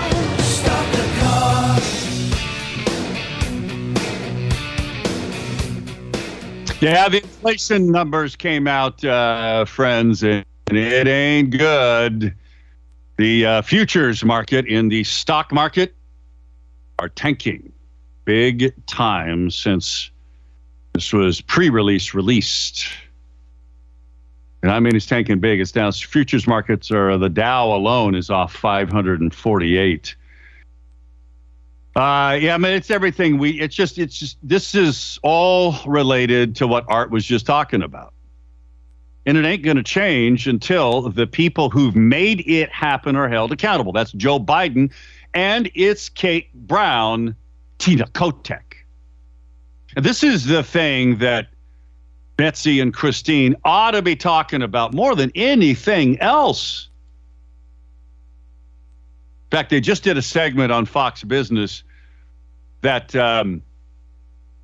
Yeah, 6.81 7.09
the 7.09 7.21
inflation 7.21 7.91
numbers 7.91 8.37
came 8.37 8.65
out, 8.65 9.03
uh, 9.03 9.65
friends, 9.65 10.23
and 10.23 10.45
it 10.67 11.05
ain't 11.05 11.49
good. 11.49 12.33
The 13.17 13.45
uh, 13.45 13.61
futures 13.61 14.23
market 14.23 14.65
in 14.67 14.87
the 14.87 15.03
stock 15.03 15.51
market 15.51 15.93
are 16.97 17.09
tanking 17.09 17.73
big 18.25 18.73
time 18.87 19.49
since 19.49 20.11
this 20.93 21.13
was 21.13 21.41
pre 21.41 21.69
release 21.69 22.13
released. 22.13 22.85
And 24.63 24.71
I 24.71 24.79
mean, 24.79 24.95
it's 24.95 25.05
tanking 25.05 25.39
big. 25.39 25.59
It's 25.59 25.71
down. 25.71 25.91
Futures 25.91 26.47
markets 26.47 26.91
are 26.91 27.17
the 27.17 27.29
Dow 27.29 27.73
alone 27.73 28.15
is 28.15 28.29
off 28.29 28.53
548. 28.53 30.15
Uh, 31.95 32.37
yeah, 32.41 32.55
I 32.55 32.57
mean, 32.57 32.73
it's 32.73 32.91
everything. 32.91 33.37
We, 33.37 33.51
it's 33.61 33.75
just, 33.75 33.97
it's 33.97 34.17
just, 34.17 34.37
this 34.43 34.75
is 34.75 35.19
all 35.23 35.75
related 35.85 36.55
to 36.57 36.67
what 36.67 36.83
Art 36.89 37.09
was 37.09 37.23
just 37.23 37.45
talking 37.45 37.83
about. 37.83 38.13
And 39.25 39.37
it 39.37 39.45
ain't 39.45 39.63
going 39.63 39.77
to 39.77 39.83
change 39.83 40.47
until 40.47 41.09
the 41.09 41.25
people 41.25 41.69
who've 41.69 41.95
made 41.95 42.41
it 42.47 42.69
happen 42.69 43.15
are 43.15 43.29
held 43.29 43.51
accountable. 43.51 43.91
That's 43.93 44.11
Joe 44.11 44.39
Biden 44.39 44.91
and 45.35 45.69
it's 45.75 46.07
Kate 46.09 46.51
Brown, 46.53 47.35
Tina 47.77 48.05
Kotek. 48.05 48.75
And 49.95 50.03
this 50.05 50.23
is 50.23 50.45
the 50.45 50.63
thing 50.63 51.17
that 51.19 51.47
Betsy 52.37 52.79
and 52.79 52.93
Christine 52.93 53.55
ought 53.63 53.91
to 53.91 54.01
be 54.01 54.15
talking 54.15 54.61
about 54.61 54.93
more 54.93 55.15
than 55.15 55.31
anything 55.35 56.19
else. 56.19 56.89
In 59.45 59.57
fact, 59.57 59.69
they 59.69 59.79
just 59.79 60.03
did 60.03 60.17
a 60.17 60.21
segment 60.21 60.71
on 60.71 60.85
Fox 60.85 61.23
Business 61.23 61.83
that 62.81 63.15
um, 63.15 63.61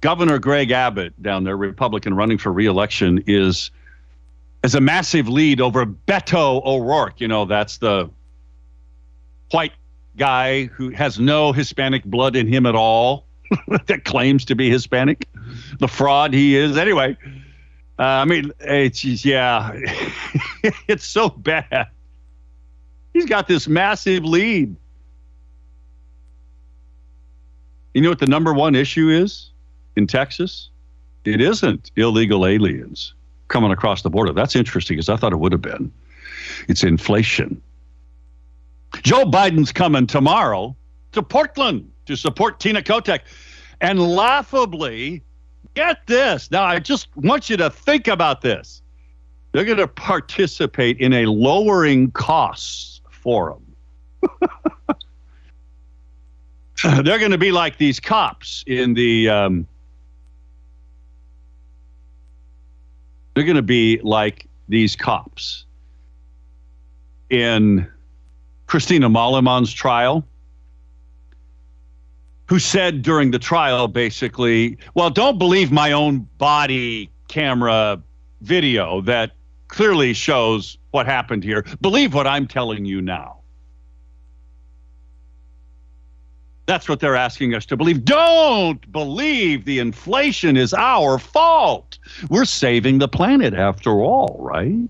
Governor 0.02 0.38
Greg 0.40 0.72
Abbott 0.72 1.22
down 1.22 1.44
there, 1.44 1.56
Republican 1.56 2.14
running 2.14 2.38
for 2.38 2.52
reelection, 2.52 3.24
is 3.28 3.72
is 4.64 4.76
a 4.76 4.82
massive 4.82 5.28
lead 5.28 5.60
over 5.62 5.86
Beto 5.86 6.64
O'Rourke. 6.66 7.22
You 7.22 7.28
know, 7.28 7.46
that's 7.46 7.78
the 7.78 8.10
white 9.52 9.74
guy 10.18 10.66
who 10.66 10.90
has 10.90 11.20
no 11.20 11.52
Hispanic 11.52 12.04
blood 12.04 12.36
in 12.36 12.48
him 12.48 12.66
at 12.66 12.76
all, 12.76 13.26
that 13.88 14.06
claims 14.06 14.46
to 14.46 14.56
be 14.56 14.70
Hispanic, 14.70 15.28
the 15.80 15.88
fraud 15.88 16.34
he 16.34 16.56
is. 16.56 16.78
Anyway, 16.78 17.18
uh, 18.00 18.04
I 18.04 18.26
mean, 18.26 18.52
it's 18.60 19.04
yeah, 19.26 19.72
it's 20.88 21.06
so 21.06 21.30
bad. 21.30 21.88
He's 23.14 23.26
got 23.26 23.48
this 23.48 23.68
massive 23.68 24.24
lead. 24.24 24.76
You 27.94 28.02
know 28.02 28.10
what 28.10 28.20
the 28.20 28.28
number 28.28 28.54
one 28.54 28.74
issue 28.74 29.10
is 29.10 29.52
in 29.98 30.08
Texas? 30.08 30.70
It 31.26 31.42
isn't 31.42 31.92
illegal 31.98 32.46
aliens 32.46 33.14
coming 33.50 33.72
across 33.72 34.02
the 34.02 34.10
border. 34.10 34.32
That's 34.32 34.56
interesting 34.56 34.96
because 34.96 35.10
I 35.10 35.18
thought 35.18 35.34
it 35.34 35.40
would 35.40 35.52
have 35.52 35.62
been. 35.62 35.92
It's 36.68 36.84
inflation. 36.84 37.62
Joe 39.04 39.26
Biden's 39.26 39.72
coming 39.72 40.08
tomorrow 40.08 40.76
to 41.14 41.24
Portland 41.24 41.92
to 42.06 42.16
support 42.16 42.60
Tina 42.60 42.82
Kotek. 42.82 43.22
And 43.80 44.00
laughably, 44.00 45.24
get 45.74 46.06
this. 46.08 46.52
Now, 46.52 46.64
I 46.64 46.80
just 46.80 47.08
want 47.16 47.50
you 47.50 47.58
to 47.58 47.70
think 47.70 48.08
about 48.08 48.42
this. 48.42 48.82
They're 49.52 49.66
going 49.66 49.78
to 49.78 49.88
participate 49.88 51.00
in 51.00 51.14
a 51.14 51.26
lowering 51.26 52.12
costs 52.12 53.02
forum. 53.10 53.66
They're 56.84 57.20
going 57.20 57.32
to 57.32 57.38
be 57.38 57.52
like 57.52 57.78
these 57.78 58.00
cops 58.00 58.64
in 58.66 58.96
the. 58.96 59.30
Um, 59.30 59.68
they're 63.34 63.44
going 63.44 63.56
to 63.56 63.62
be 63.62 64.00
like 64.04 64.48
these 64.68 64.96
cops 64.96 65.66
in 67.30 67.88
Christina 68.72 69.10
Mollemon's 69.10 69.74
trial, 69.74 70.26
who 72.46 72.58
said 72.58 73.02
during 73.02 73.32
the 73.32 73.38
trial 73.38 73.90
basically, 73.90 74.78
well, 74.94 75.10
don't 75.10 75.38
believe 75.38 75.74
my 75.74 75.92
own 75.92 76.26
body 76.38 77.12
camera 77.28 78.02
video 78.40 79.02
that 79.02 79.32
clearly 79.68 80.14
shows 80.14 80.78
what 80.92 81.06
happened 81.06 81.44
here. 81.44 81.66
Believe 81.82 82.14
what 82.14 82.26
I'm 82.26 82.48
telling 82.48 82.86
you 82.86 83.02
now. 83.02 83.42
That's 86.66 86.88
what 86.88 87.02
they're 87.02 87.18
asking 87.18 87.54
us 87.54 87.66
to 87.66 87.76
believe. 87.76 88.06
Don't 88.06 88.90
believe 88.90 89.66
the 89.66 89.80
inflation 89.80 90.56
is 90.56 90.74
our 90.74 91.20
fault. 91.20 92.00
We're 92.30 92.46
saving 92.46 93.00
the 93.00 93.10
planet 93.10 93.54
after 93.54 93.92
all, 94.00 94.38
right? 94.40 94.88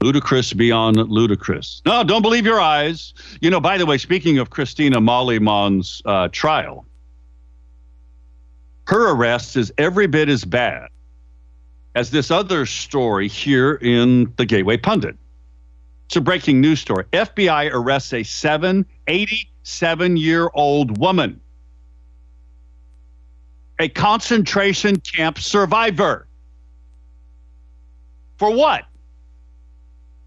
Ludicrous 0.00 0.52
beyond 0.52 0.96
ludicrous. 0.96 1.82
No, 1.84 2.04
don't 2.04 2.22
believe 2.22 2.46
your 2.46 2.60
eyes. 2.60 3.14
You 3.40 3.50
know, 3.50 3.60
by 3.60 3.78
the 3.78 3.86
way, 3.86 3.98
speaking 3.98 4.38
of 4.38 4.50
Christina 4.50 5.00
Mollemon's 5.00 6.02
uh, 6.04 6.28
trial, 6.30 6.86
her 8.86 9.10
arrest 9.10 9.56
is 9.56 9.72
every 9.76 10.06
bit 10.06 10.28
as 10.28 10.44
bad 10.44 10.88
as 11.94 12.10
this 12.10 12.30
other 12.30 12.64
story 12.64 13.26
here 13.28 13.74
in 13.74 14.32
the 14.36 14.46
Gateway 14.46 14.76
Pundit. 14.76 15.16
It's 16.06 16.16
a 16.16 16.20
breaking 16.20 16.60
news 16.60 16.80
story. 16.80 17.04
FBI 17.12 17.70
arrests 17.72 18.12
a 18.14 18.22
787 18.22 20.16
year 20.16 20.48
old 20.54 20.96
woman, 20.96 21.40
a 23.78 23.88
concentration 23.88 25.00
camp 25.00 25.38
survivor. 25.38 26.26
For 28.38 28.54
what? 28.54 28.84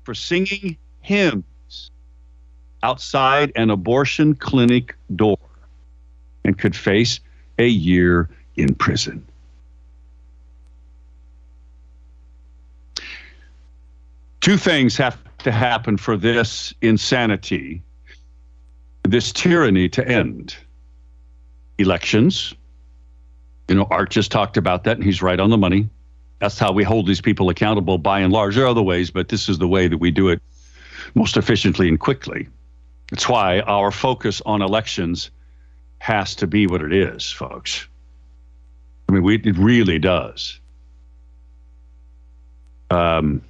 For 0.04 0.14
singing 0.14 0.78
hymns 1.02 1.92
outside 2.84 3.52
an 3.56 3.70
abortion 3.70 4.36
clinic 4.36 4.96
door 5.16 5.38
and 6.44 6.58
could 6.58 6.76
face 6.76 7.20
a 7.60 7.68
year 7.68 8.30
in 8.56 8.74
prison. 8.74 9.26
Two 14.42 14.58
things 14.58 14.98
have 14.98 15.18
to 15.40 15.52
happen 15.52 15.98
for 15.98 16.18
this 16.18 16.74
insanity, 16.82 17.84
this 19.04 19.32
tyranny 19.32 19.88
to 19.90 20.08
end. 20.08 20.56
Elections. 21.78 22.54
You 23.68 23.76
know, 23.76 23.88
Art 23.90 24.10
just 24.10 24.32
talked 24.32 24.58
about 24.58 24.84
that, 24.84 24.98
and 24.98 25.04
he's 25.04 25.22
right 25.22 25.40
on 25.40 25.50
the 25.50 25.58
money. 25.58 25.90
That's 26.42 26.58
how 26.58 26.72
we 26.72 26.84
hold 26.84 27.06
these 27.06 27.22
people 27.22 27.50
accountable 27.50 28.00
by 28.00 28.20
and 28.20 28.34
large. 28.34 28.56
There 28.56 28.66
are 28.66 28.68
other 28.68 28.82
ways, 28.82 29.12
but 29.12 29.30
this 29.30 29.48
is 29.48 29.60
the 29.60 29.68
way 29.68 29.88
that 29.88 30.00
we 30.00 30.10
do 30.10 30.30
it 30.30 30.42
most 31.14 31.38
efficiently 31.38 31.88
and 31.88 32.00
quickly. 32.00 32.50
It's 33.12 33.30
why 33.30 33.60
our 33.62 33.92
focus 33.92 34.42
on 34.44 34.64
elections 34.64 35.30
has 36.00 36.34
to 36.36 36.48
be 36.48 36.66
what 36.66 36.82
it 36.82 36.94
is, 36.94 37.30
folks. 37.30 37.88
I 39.08 39.12
mean, 39.12 39.22
we, 39.22 39.36
it 39.36 39.56
really 39.56 40.00
does. 40.00 40.60
Um, 42.90 43.44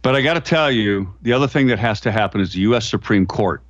but 0.00 0.16
I 0.16 0.22
got 0.22 0.34
to 0.34 0.40
tell 0.40 0.70
you, 0.70 1.12
the 1.20 1.34
other 1.34 1.46
thing 1.46 1.66
that 1.66 1.78
has 1.78 2.00
to 2.00 2.10
happen 2.10 2.40
is 2.40 2.54
the 2.54 2.60
U.S. 2.60 2.88
Supreme 2.88 3.26
Court 3.26 3.62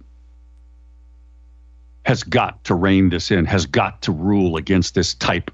has 2.06 2.22
got 2.22 2.62
to 2.64 2.74
rein 2.74 3.10
this 3.10 3.30
in, 3.30 3.44
has 3.44 3.66
got 3.66 4.02
to 4.02 4.12
rule 4.12 4.56
against 4.56 4.94
this 4.94 5.14
type 5.14 5.50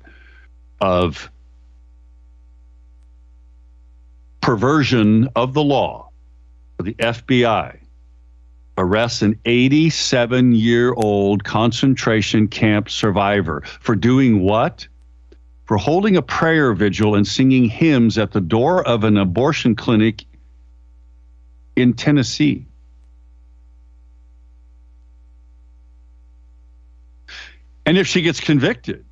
of 0.80 1.30
perversion 4.40 5.28
of 5.34 5.54
the 5.54 5.62
law. 5.62 6.08
The 6.78 6.94
FBI 6.94 7.78
arrests 8.78 9.22
an 9.22 9.38
87 9.44 10.52
year 10.52 10.92
old 10.92 11.44
concentration 11.44 12.46
camp 12.46 12.90
survivor 12.90 13.62
for 13.80 13.96
doing 13.96 14.40
what? 14.42 14.86
For 15.64 15.76
holding 15.76 16.16
a 16.16 16.22
prayer 16.22 16.72
vigil 16.74 17.16
and 17.16 17.26
singing 17.26 17.64
hymns 17.64 18.18
at 18.18 18.30
the 18.30 18.40
door 18.40 18.86
of 18.86 19.02
an 19.02 19.16
abortion 19.16 19.74
clinic 19.74 20.24
in 21.74 21.92
Tennessee. 21.92 22.66
And 27.86 27.96
if 27.96 28.06
she 28.06 28.20
gets 28.20 28.40
convicted, 28.40 29.04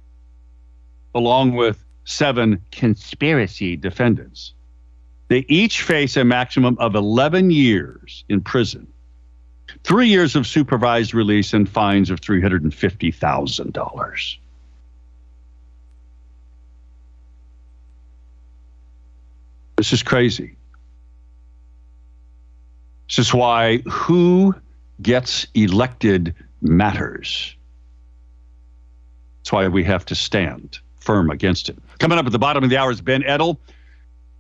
along 1.15 1.55
with 1.55 1.83
seven 2.05 2.61
conspiracy 2.73 3.77
defendants, 3.77 4.53
they 5.29 5.47
each 5.49 5.83
face 5.83 6.17
a 6.17 6.25
maximum 6.25 6.77
of 6.79 6.97
11 6.97 7.51
years 7.51 8.25
in 8.29 8.41
prison, 8.41 8.89
three 9.85 10.09
years 10.09 10.35
of 10.37 10.47
supervised 10.47 11.15
release, 11.15 11.55
and 11.55 11.69
fines 11.69 12.11
of 12.11 12.21
$350,000. 12.21 14.37
This 19.77 19.93
is 19.93 20.03
crazy. 20.03 20.57
This 23.09 23.19
is 23.19 23.35
why 23.35 23.79
who 23.79 24.55
gets 25.03 25.47
elected 25.55 26.35
matters. 26.61 27.57
That's 29.45 29.53
why 29.53 29.69
we 29.69 29.85
have 29.85 30.07
to 30.07 30.15
stand 30.15 30.79
firm 31.01 31.29
against 31.29 31.69
it. 31.69 31.77
Coming 31.99 32.17
up 32.17 32.25
at 32.25 32.33
the 32.33 32.39
bottom 32.39 32.65
of 32.65 32.71
the 32.71 32.79
hour 32.79 32.91
is 32.91 33.03
Ben 33.03 33.23
Edtl, 33.25 33.59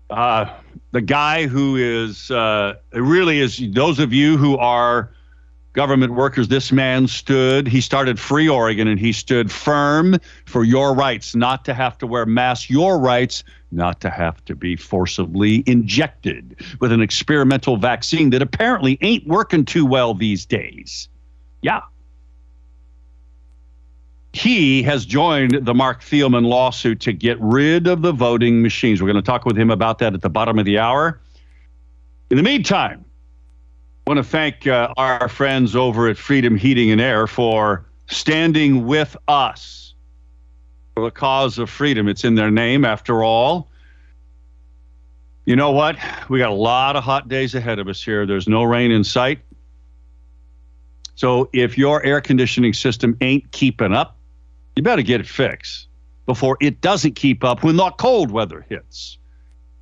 uh, 0.08 0.50
the 0.92 1.02
guy 1.02 1.46
who 1.46 1.76
is 1.76 2.30
uh, 2.30 2.76
really 2.94 3.40
is 3.40 3.62
those 3.72 3.98
of 3.98 4.14
you 4.14 4.38
who 4.38 4.56
are 4.56 5.12
government 5.74 6.14
workers, 6.14 6.48
this 6.48 6.72
man 6.72 7.06
stood, 7.06 7.68
he 7.68 7.82
started 7.82 8.18
Free 8.18 8.48
Oregon 8.48 8.88
and 8.88 8.98
he 8.98 9.12
stood 9.12 9.52
firm 9.52 10.16
for 10.46 10.64
your 10.64 10.94
rights 10.94 11.34
not 11.34 11.66
to 11.66 11.74
have 11.74 11.98
to 11.98 12.06
wear 12.06 12.24
masks, 12.24 12.70
your 12.70 12.98
rights 12.98 13.44
not 13.72 14.00
to 14.00 14.08
have 14.08 14.42
to 14.46 14.56
be 14.56 14.74
forcibly 14.74 15.62
injected 15.66 16.58
with 16.80 16.92
an 16.92 17.02
experimental 17.02 17.76
vaccine 17.76 18.30
that 18.30 18.40
apparently 18.40 18.96
ain't 19.02 19.26
working 19.26 19.66
too 19.66 19.84
well 19.84 20.14
these 20.14 20.46
days. 20.46 21.10
Yeah. 21.60 21.82
He 24.34 24.82
has 24.82 25.06
joined 25.06 25.64
the 25.64 25.74
Mark 25.74 26.02
Thielman 26.02 26.44
lawsuit 26.44 26.98
to 27.02 27.12
get 27.12 27.40
rid 27.40 27.86
of 27.86 28.02
the 28.02 28.10
voting 28.10 28.62
machines. 28.62 29.00
We're 29.00 29.06
going 29.06 29.22
to 29.22 29.22
talk 29.22 29.44
with 29.44 29.56
him 29.56 29.70
about 29.70 30.00
that 30.00 30.12
at 30.12 30.22
the 30.22 30.28
bottom 30.28 30.58
of 30.58 30.64
the 30.64 30.76
hour. 30.76 31.20
In 32.30 32.36
the 32.36 32.42
meantime, 32.42 33.04
I 34.04 34.10
want 34.10 34.18
to 34.18 34.24
thank 34.24 34.66
uh, 34.66 34.92
our 34.96 35.28
friends 35.28 35.76
over 35.76 36.08
at 36.08 36.18
Freedom 36.18 36.56
Heating 36.56 36.90
and 36.90 37.00
Air 37.00 37.28
for 37.28 37.86
standing 38.08 38.86
with 38.86 39.16
us 39.28 39.94
for 40.96 41.04
the 41.04 41.12
cause 41.12 41.58
of 41.58 41.70
freedom. 41.70 42.08
It's 42.08 42.24
in 42.24 42.34
their 42.34 42.50
name, 42.50 42.84
after 42.84 43.22
all. 43.22 43.70
You 45.46 45.54
know 45.54 45.70
what? 45.70 45.96
We 46.28 46.40
got 46.40 46.50
a 46.50 46.54
lot 46.54 46.96
of 46.96 47.04
hot 47.04 47.28
days 47.28 47.54
ahead 47.54 47.78
of 47.78 47.86
us 47.86 48.02
here. 48.02 48.26
There's 48.26 48.48
no 48.48 48.64
rain 48.64 48.90
in 48.90 49.04
sight. 49.04 49.38
So 51.14 51.48
if 51.52 51.78
your 51.78 52.04
air 52.04 52.20
conditioning 52.20 52.72
system 52.72 53.16
ain't 53.20 53.52
keeping 53.52 53.92
up, 53.92 54.13
you 54.76 54.82
better 54.82 55.02
get 55.02 55.20
it 55.20 55.26
fixed 55.26 55.88
before 56.26 56.56
it 56.60 56.80
doesn't 56.80 57.14
keep 57.14 57.44
up 57.44 57.62
when 57.62 57.76
the 57.76 57.90
cold 57.92 58.30
weather 58.30 58.64
hits. 58.68 59.18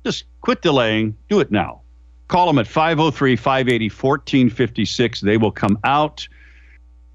Just 0.05 0.25
quit 0.41 0.61
delaying. 0.61 1.17
Do 1.29 1.39
it 1.39 1.51
now. 1.51 1.81
Call 2.27 2.47
them 2.47 2.59
at 2.59 2.67
503 2.67 3.35
580 3.35 3.89
1456. 3.89 5.21
They 5.21 5.37
will 5.37 5.51
come 5.51 5.79
out 5.83 6.27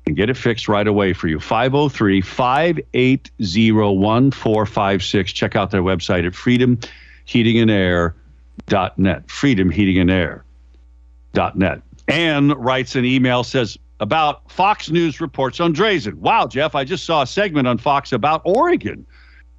and 0.07 0.17
get 0.17 0.31
it 0.31 0.37
fixed 0.37 0.69
right 0.69 0.87
away 0.87 1.13
for 1.13 1.27
you. 1.29 1.39
503 1.39 2.23
580 2.23 3.73
1456. 3.73 5.33
Check 5.33 5.57
out 5.57 5.71
their 5.71 5.83
website 5.83 6.27
at 6.27 6.33
freedomheatingandair.net. 6.33 9.27
Freedomheatingandair.net. 9.27 11.83
Ann 12.09 12.49
writes 12.53 12.97
an 12.97 13.05
email, 13.05 13.45
says, 13.45 13.77
about 14.01 14.51
Fox 14.51 14.91
News 14.91 15.21
reports 15.21 15.61
on 15.61 15.75
Drazan. 15.75 16.15
Wow, 16.15 16.47
Jeff, 16.47 16.75
I 16.75 16.85
just 16.85 17.05
saw 17.05 17.23
a 17.23 17.27
segment 17.27 17.67
on 17.67 17.79
Fox 17.79 18.13
about 18.13 18.43
Oregon. 18.45 19.07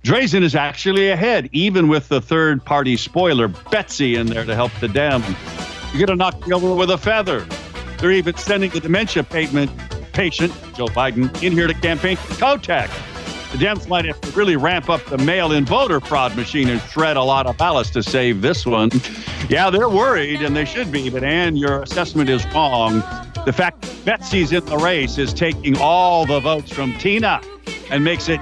Drazan 0.03 0.43
is 0.43 0.55
actually 0.55 1.09
ahead, 1.09 1.49
even 1.51 1.89
with 1.89 2.07
the 2.07 2.21
third 2.21 2.63
party 2.63 2.95
spoiler, 2.95 3.49
Betsy, 3.49 4.15
in 4.15 4.27
there 4.27 4.45
to 4.45 4.55
help 4.55 4.71
the 4.79 4.87
Dem. 4.87 5.21
You're 5.93 6.05
going 6.05 6.07
to 6.07 6.15
knock 6.15 6.47
me 6.47 6.53
over 6.53 6.73
with 6.73 6.89
a 6.89 6.97
feather. 6.97 7.45
They're 7.97 8.11
even 8.11 8.35
sending 8.37 8.69
the 8.71 8.79
dementia 8.79 9.23
payment 9.23 9.71
patient, 10.13 10.53
Joe 10.75 10.85
Biden, 10.85 11.43
in 11.43 11.51
here 11.51 11.67
to 11.67 11.73
campaign 11.73 12.15
for 12.15 12.33
Kotek. 12.35 12.89
The 13.51 13.57
Dems 13.57 13.87
might 13.87 14.05
have 14.05 14.21
to 14.21 14.31
really 14.31 14.55
ramp 14.55 14.89
up 14.89 15.03
the 15.05 15.17
mail 15.17 15.51
in 15.53 15.65
voter 15.65 15.99
fraud 15.99 16.35
machine 16.35 16.69
and 16.69 16.79
shred 16.81 17.17
a 17.17 17.23
lot 17.23 17.47
of 17.47 17.57
ballots 17.57 17.89
to 17.91 18.03
save 18.03 18.41
this 18.41 18.63
one. 18.63 18.91
Yeah, 19.49 19.71
they're 19.71 19.89
worried, 19.89 20.43
and 20.43 20.55
they 20.55 20.65
should 20.65 20.91
be, 20.91 21.09
but 21.09 21.23
Ann, 21.23 21.55
your 21.55 21.81
assessment 21.81 22.29
is 22.29 22.45
wrong. 22.53 22.99
The 23.45 23.53
fact 23.53 23.81
that 23.81 24.05
Betsy's 24.05 24.51
in 24.51 24.63
the 24.65 24.77
race 24.77 25.17
is 25.17 25.33
taking 25.33 25.77
all 25.79 26.27
the 26.27 26.39
votes 26.39 26.71
from 26.71 26.93
Tina 26.99 27.41
and 27.89 28.03
makes 28.03 28.29
it 28.29 28.39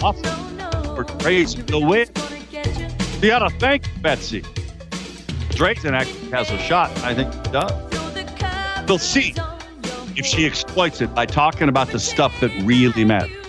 awesome 0.00 0.58
for 0.94 1.04
Drazan 1.04 1.66
to 1.66 1.80
win. 1.80 2.06
You 3.20 3.30
got 3.30 3.40
to 3.40 3.50
thank 3.58 3.84
Betsy. 4.00 4.42
Drazan 5.50 5.92
actually 5.92 6.30
has 6.30 6.50
a 6.50 6.58
shot. 6.58 6.96
I 7.02 7.14
think 7.14 7.34
he 7.34 7.52
does. 7.52 8.88
We'll 8.88 8.98
see 8.98 9.34
if 10.14 10.24
she 10.24 10.46
exploits 10.46 11.00
it 11.00 11.12
by 11.14 11.26
talking 11.26 11.68
about 11.68 11.88
the 11.88 11.98
stuff 11.98 12.38
that 12.40 12.52
really 12.62 13.04
matters. 13.04 13.43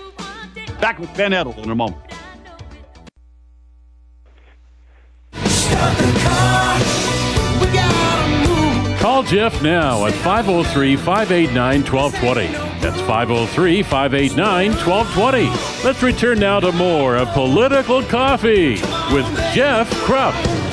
Back 0.86 1.00
with 1.00 1.18
Ben 1.18 1.32
Edtl 1.32 1.58
in 1.58 1.72
a 1.72 1.74
moment. 1.74 2.00
Call 9.00 9.24
Jeff 9.24 9.64
now 9.64 10.06
at 10.06 10.14
503 10.14 10.96
589 10.96 11.84
1220. 11.92 12.52
That's 12.82 13.02
503 13.02 13.82
589 13.82 14.72
1220. 14.74 15.84
Let's 15.84 16.04
return 16.04 16.38
now 16.38 16.60
to 16.60 16.72
more 16.74 17.16
of 17.16 17.30
Political 17.30 18.04
Coffee 18.04 18.74
with 19.12 19.26
Jeff 19.56 19.90
Kropf. 20.04 20.65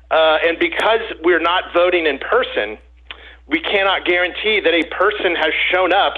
Uh, 0.09 0.37
and 0.45 0.59
because 0.59 1.01
we're 1.23 1.39
not 1.39 1.73
voting 1.73 2.05
in 2.05 2.19
person, 2.19 2.77
we 3.47 3.61
cannot 3.61 4.05
guarantee 4.05 4.59
that 4.59 4.73
a 4.73 4.83
person 4.95 5.35
has 5.35 5.53
shown 5.71 5.93
up, 5.93 6.15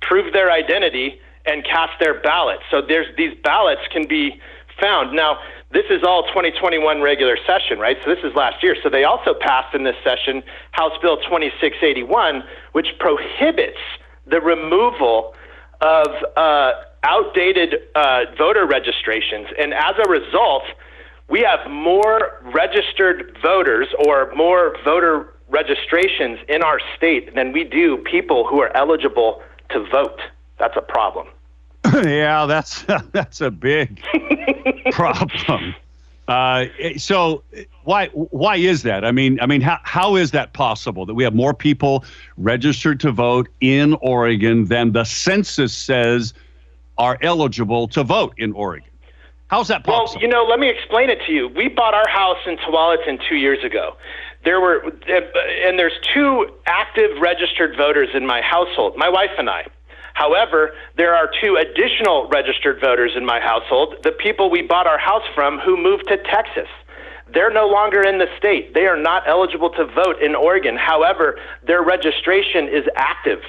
proved 0.00 0.34
their 0.34 0.50
identity, 0.50 1.20
and 1.46 1.64
cast 1.64 1.92
their 2.00 2.20
ballot. 2.20 2.58
So 2.70 2.80
there's 2.80 3.06
these 3.16 3.36
ballots 3.42 3.82
can 3.92 4.06
be 4.06 4.40
found. 4.80 5.14
Now, 5.14 5.38
this 5.74 5.86
is 5.90 6.04
all 6.04 6.22
2021 6.28 7.02
regular 7.02 7.36
session, 7.44 7.80
right? 7.80 7.98
So 8.04 8.14
this 8.14 8.22
is 8.22 8.32
last 8.34 8.62
year. 8.62 8.76
So 8.80 8.88
they 8.88 9.02
also 9.02 9.34
passed 9.34 9.74
in 9.74 9.82
this 9.82 9.96
session 10.04 10.42
House 10.70 10.96
Bill 11.02 11.16
2681, 11.16 12.44
which 12.72 12.86
prohibits 13.00 13.78
the 14.24 14.40
removal 14.40 15.34
of 15.80 16.06
uh, 16.36 16.72
outdated 17.02 17.74
uh, 17.96 18.26
voter 18.38 18.66
registrations. 18.66 19.48
And 19.58 19.74
as 19.74 19.94
a 20.06 20.08
result, 20.08 20.62
we 21.28 21.40
have 21.40 21.68
more 21.68 22.40
registered 22.54 23.36
voters 23.42 23.88
or 24.06 24.32
more 24.34 24.76
voter 24.84 25.34
registrations 25.48 26.38
in 26.48 26.62
our 26.62 26.78
state 26.96 27.34
than 27.34 27.52
we 27.52 27.64
do 27.64 27.98
people 27.98 28.46
who 28.46 28.60
are 28.62 28.74
eligible 28.76 29.42
to 29.70 29.84
vote. 29.90 30.20
That's 30.58 30.76
a 30.76 30.82
problem. 30.82 31.33
yeah, 32.04 32.46
that's 32.46 32.82
that's 33.12 33.40
a 33.40 33.50
big 33.50 34.02
problem. 34.90 35.74
Uh, 36.26 36.64
so 36.96 37.42
why 37.84 38.08
why 38.08 38.56
is 38.56 38.82
that? 38.82 39.04
I 39.04 39.12
mean, 39.12 39.38
I 39.40 39.46
mean, 39.46 39.60
how, 39.60 39.78
how 39.82 40.16
is 40.16 40.32
that 40.32 40.54
possible 40.54 41.06
that 41.06 41.14
we 41.14 41.22
have 41.22 41.34
more 41.34 41.54
people 41.54 42.04
registered 42.36 42.98
to 43.00 43.12
vote 43.12 43.48
in 43.60 43.94
Oregon 44.00 44.64
than 44.64 44.92
the 44.92 45.04
census 45.04 45.72
says 45.72 46.34
are 46.98 47.18
eligible 47.20 47.86
to 47.88 48.02
vote 48.02 48.34
in 48.38 48.52
Oregon? 48.54 48.88
How's 49.48 49.68
that 49.68 49.84
possible? 49.84 50.20
Well, 50.20 50.22
you 50.22 50.28
know, 50.28 50.44
let 50.44 50.58
me 50.58 50.68
explain 50.68 51.10
it 51.10 51.20
to 51.26 51.32
you. 51.32 51.48
We 51.48 51.68
bought 51.68 51.94
our 51.94 52.08
house 52.08 52.38
in 52.46 52.56
Tualatin 52.56 53.20
two 53.28 53.36
years 53.36 53.62
ago. 53.62 53.96
There 54.44 54.60
were, 54.60 54.80
and 55.06 55.78
there's 55.78 55.98
two 56.12 56.50
active 56.66 57.20
registered 57.20 57.76
voters 57.76 58.08
in 58.14 58.26
my 58.26 58.40
household, 58.40 58.96
my 58.96 59.08
wife 59.08 59.30
and 59.38 59.48
I. 59.48 59.66
However, 60.14 60.72
there 60.96 61.14
are 61.14 61.28
two 61.42 61.56
additional 61.56 62.28
registered 62.28 62.80
voters 62.80 63.12
in 63.16 63.26
my 63.26 63.40
household, 63.40 63.96
the 64.02 64.12
people 64.12 64.50
we 64.50 64.62
bought 64.62 64.86
our 64.86 64.98
house 64.98 65.24
from 65.34 65.58
who 65.58 65.76
moved 65.76 66.08
to 66.08 66.16
Texas. 66.16 66.68
They're 67.32 67.52
no 67.52 67.66
longer 67.66 68.02
in 68.02 68.18
the 68.18 68.28
state. 68.38 68.74
They 68.74 68.86
are 68.86 68.96
not 68.96 69.28
eligible 69.28 69.70
to 69.70 69.84
vote 69.86 70.22
in 70.22 70.34
Oregon. 70.34 70.76
However, 70.76 71.38
their 71.66 71.82
registration 71.82 72.68
is 72.68 72.84
active. 72.96 73.40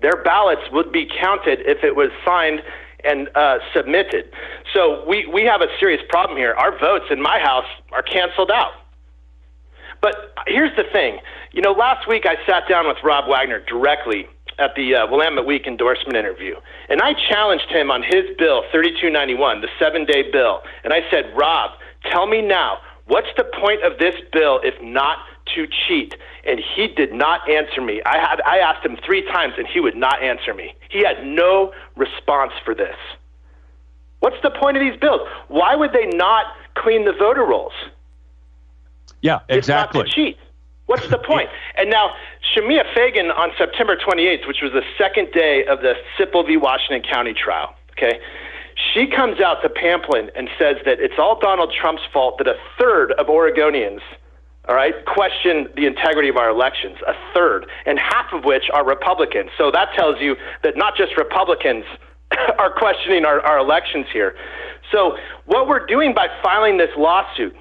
Their 0.00 0.22
ballots 0.22 0.62
would 0.70 0.92
be 0.92 1.10
counted 1.20 1.60
if 1.66 1.82
it 1.82 1.96
was 1.96 2.10
signed 2.24 2.62
and 3.04 3.28
uh, 3.34 3.58
submitted. 3.74 4.30
So 4.72 5.04
we, 5.08 5.26
we 5.26 5.42
have 5.44 5.60
a 5.60 5.66
serious 5.80 6.02
problem 6.08 6.38
here. 6.38 6.54
Our 6.54 6.78
votes 6.78 7.06
in 7.10 7.20
my 7.20 7.40
house 7.40 7.66
are 7.90 8.02
canceled 8.02 8.52
out. 8.52 8.72
But 10.00 10.34
here's 10.46 10.74
the 10.76 10.84
thing. 10.92 11.18
You 11.52 11.62
know, 11.62 11.72
last 11.72 12.08
week 12.08 12.26
I 12.26 12.36
sat 12.46 12.68
down 12.68 12.86
with 12.86 12.98
Rob 13.02 13.28
Wagner 13.28 13.60
directly 13.66 14.26
at 14.58 14.74
the 14.74 14.94
uh, 14.94 15.06
Willamette 15.06 15.46
Week 15.46 15.66
endorsement 15.66 16.16
interview, 16.16 16.56
and 16.88 17.00
I 17.00 17.14
challenged 17.14 17.68
him 17.70 17.90
on 17.90 18.02
his 18.02 18.24
bill 18.38 18.62
3291, 18.72 19.60
the 19.60 19.68
seven-day 19.78 20.30
bill, 20.30 20.62
and 20.84 20.92
I 20.92 21.00
said, 21.10 21.32
Rob, 21.36 21.72
tell 22.10 22.26
me 22.26 22.42
now, 22.42 22.78
what's 23.06 23.28
the 23.36 23.44
point 23.44 23.82
of 23.82 23.98
this 23.98 24.14
bill 24.32 24.60
if 24.62 24.74
not 24.82 25.18
to 25.54 25.66
cheat? 25.86 26.14
And 26.44 26.60
he 26.74 26.88
did 26.88 27.12
not 27.12 27.48
answer 27.48 27.80
me. 27.80 28.02
I 28.04 28.18
had 28.18 28.40
I 28.44 28.58
asked 28.58 28.84
him 28.84 28.96
three 29.04 29.22
times, 29.22 29.54
and 29.56 29.66
he 29.66 29.80
would 29.80 29.96
not 29.96 30.22
answer 30.22 30.54
me. 30.54 30.74
He 30.90 31.04
had 31.04 31.24
no 31.24 31.72
response 31.96 32.52
for 32.64 32.74
this. 32.74 32.96
What's 34.20 34.40
the 34.42 34.50
point 34.50 34.76
of 34.76 34.82
these 34.82 34.98
bills? 35.00 35.20
Why 35.48 35.74
would 35.74 35.92
they 35.92 36.06
not 36.06 36.46
clean 36.74 37.04
the 37.04 37.12
voter 37.12 37.44
rolls? 37.44 37.72
Yeah, 39.20 39.40
exactly. 39.48 39.58
It's 39.58 39.68
not 39.68 39.92
to 39.92 40.10
cheat. 40.14 40.38
What's 40.92 41.08
the 41.08 41.16
point? 41.16 41.48
And 41.78 41.88
now, 41.88 42.10
Shemia 42.54 42.84
Fagan 42.92 43.30
on 43.30 43.48
September 43.56 43.96
28th, 43.96 44.46
which 44.46 44.60
was 44.60 44.72
the 44.72 44.82
second 44.98 45.32
day 45.32 45.64
of 45.64 45.80
the 45.80 45.94
Sipple 46.18 46.46
v. 46.46 46.58
Washington 46.58 47.00
County 47.10 47.32
trial, 47.32 47.74
okay, 47.92 48.20
she 48.92 49.06
comes 49.06 49.40
out 49.40 49.62
to 49.62 49.70
Pamplin 49.70 50.28
and 50.36 50.50
says 50.58 50.76
that 50.84 51.00
it's 51.00 51.14
all 51.16 51.40
Donald 51.40 51.72
Trump's 51.72 52.02
fault 52.12 52.36
that 52.36 52.46
a 52.46 52.56
third 52.78 53.12
of 53.12 53.28
Oregonians, 53.28 54.00
all 54.68 54.74
right, 54.74 54.92
question 55.06 55.66
the 55.76 55.86
integrity 55.86 56.28
of 56.28 56.36
our 56.36 56.50
elections, 56.50 56.98
a 57.06 57.14
third, 57.32 57.64
and 57.86 57.98
half 57.98 58.30
of 58.30 58.44
which 58.44 58.64
are 58.74 58.84
Republicans. 58.84 59.48
So 59.56 59.70
that 59.70 59.94
tells 59.96 60.20
you 60.20 60.36
that 60.62 60.76
not 60.76 60.94
just 60.94 61.16
Republicans 61.16 61.86
are 62.58 62.70
questioning 62.70 63.24
our, 63.24 63.40
our 63.40 63.58
elections 63.58 64.04
here. 64.12 64.34
So 64.90 65.16
what 65.46 65.68
we're 65.68 65.86
doing 65.86 66.12
by 66.12 66.28
filing 66.42 66.76
this 66.76 66.90
lawsuit 66.98 67.56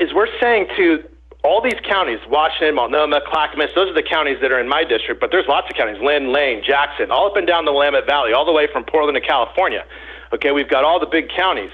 is 0.00 0.12
we're 0.12 0.26
saying 0.40 0.66
to 0.76 1.04
all 1.42 1.62
these 1.62 1.78
counties, 1.88 2.18
Washington, 2.28 2.74
Multnomah, 2.74 3.22
Clackamas, 3.26 3.70
those 3.74 3.88
are 3.88 3.94
the 3.94 4.02
counties 4.02 4.38
that 4.42 4.52
are 4.52 4.60
in 4.60 4.68
my 4.68 4.84
district, 4.84 5.20
but 5.20 5.30
there's 5.30 5.46
lots 5.48 5.68
of 5.70 5.76
counties, 5.76 6.00
Linn, 6.02 6.32
Lane, 6.32 6.62
Jackson, 6.62 7.10
all 7.10 7.26
up 7.26 7.36
and 7.36 7.46
down 7.46 7.64
the 7.64 7.72
Willamette 7.72 8.06
Valley, 8.06 8.32
all 8.32 8.44
the 8.44 8.52
way 8.52 8.68
from 8.72 8.84
Portland 8.84 9.16
to 9.16 9.20
California. 9.20 9.84
Okay, 10.32 10.52
we've 10.52 10.68
got 10.68 10.84
all 10.84 11.00
the 11.00 11.06
big 11.06 11.28
counties. 11.28 11.72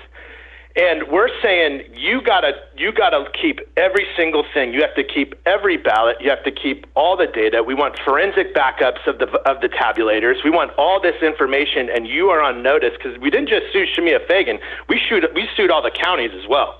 And 0.76 1.08
we're 1.08 1.30
saying 1.42 1.84
you 1.94 2.20
gotta 2.20 2.52
you 2.76 2.92
gotta 2.92 3.24
keep 3.32 3.60
every 3.78 4.06
single 4.14 4.44
thing. 4.52 4.74
You 4.74 4.82
have 4.82 4.94
to 4.96 5.04
keep 5.04 5.34
every 5.46 5.78
ballot. 5.78 6.18
You 6.20 6.28
have 6.28 6.44
to 6.44 6.50
keep 6.50 6.84
all 6.94 7.16
the 7.16 7.26
data. 7.26 7.62
We 7.62 7.72
want 7.72 7.98
forensic 8.04 8.54
backups 8.54 9.06
of 9.06 9.18
the 9.18 9.24
of 9.48 9.62
the 9.62 9.70
tabulators. 9.70 10.44
We 10.44 10.50
want 10.50 10.72
all 10.76 11.00
this 11.00 11.16
information, 11.22 11.88
and 11.88 12.06
you 12.06 12.28
are 12.28 12.42
on 12.42 12.62
notice 12.62 12.92
because 12.94 13.18
we 13.18 13.30
didn't 13.30 13.48
just 13.48 13.72
sue 13.72 13.86
Shemia 13.86 14.26
Fagan. 14.28 14.58
We 14.86 15.00
sued 15.08 15.24
we 15.34 15.48
sued 15.56 15.70
all 15.70 15.82
the 15.82 15.90
counties 15.90 16.32
as 16.38 16.46
well. 16.46 16.78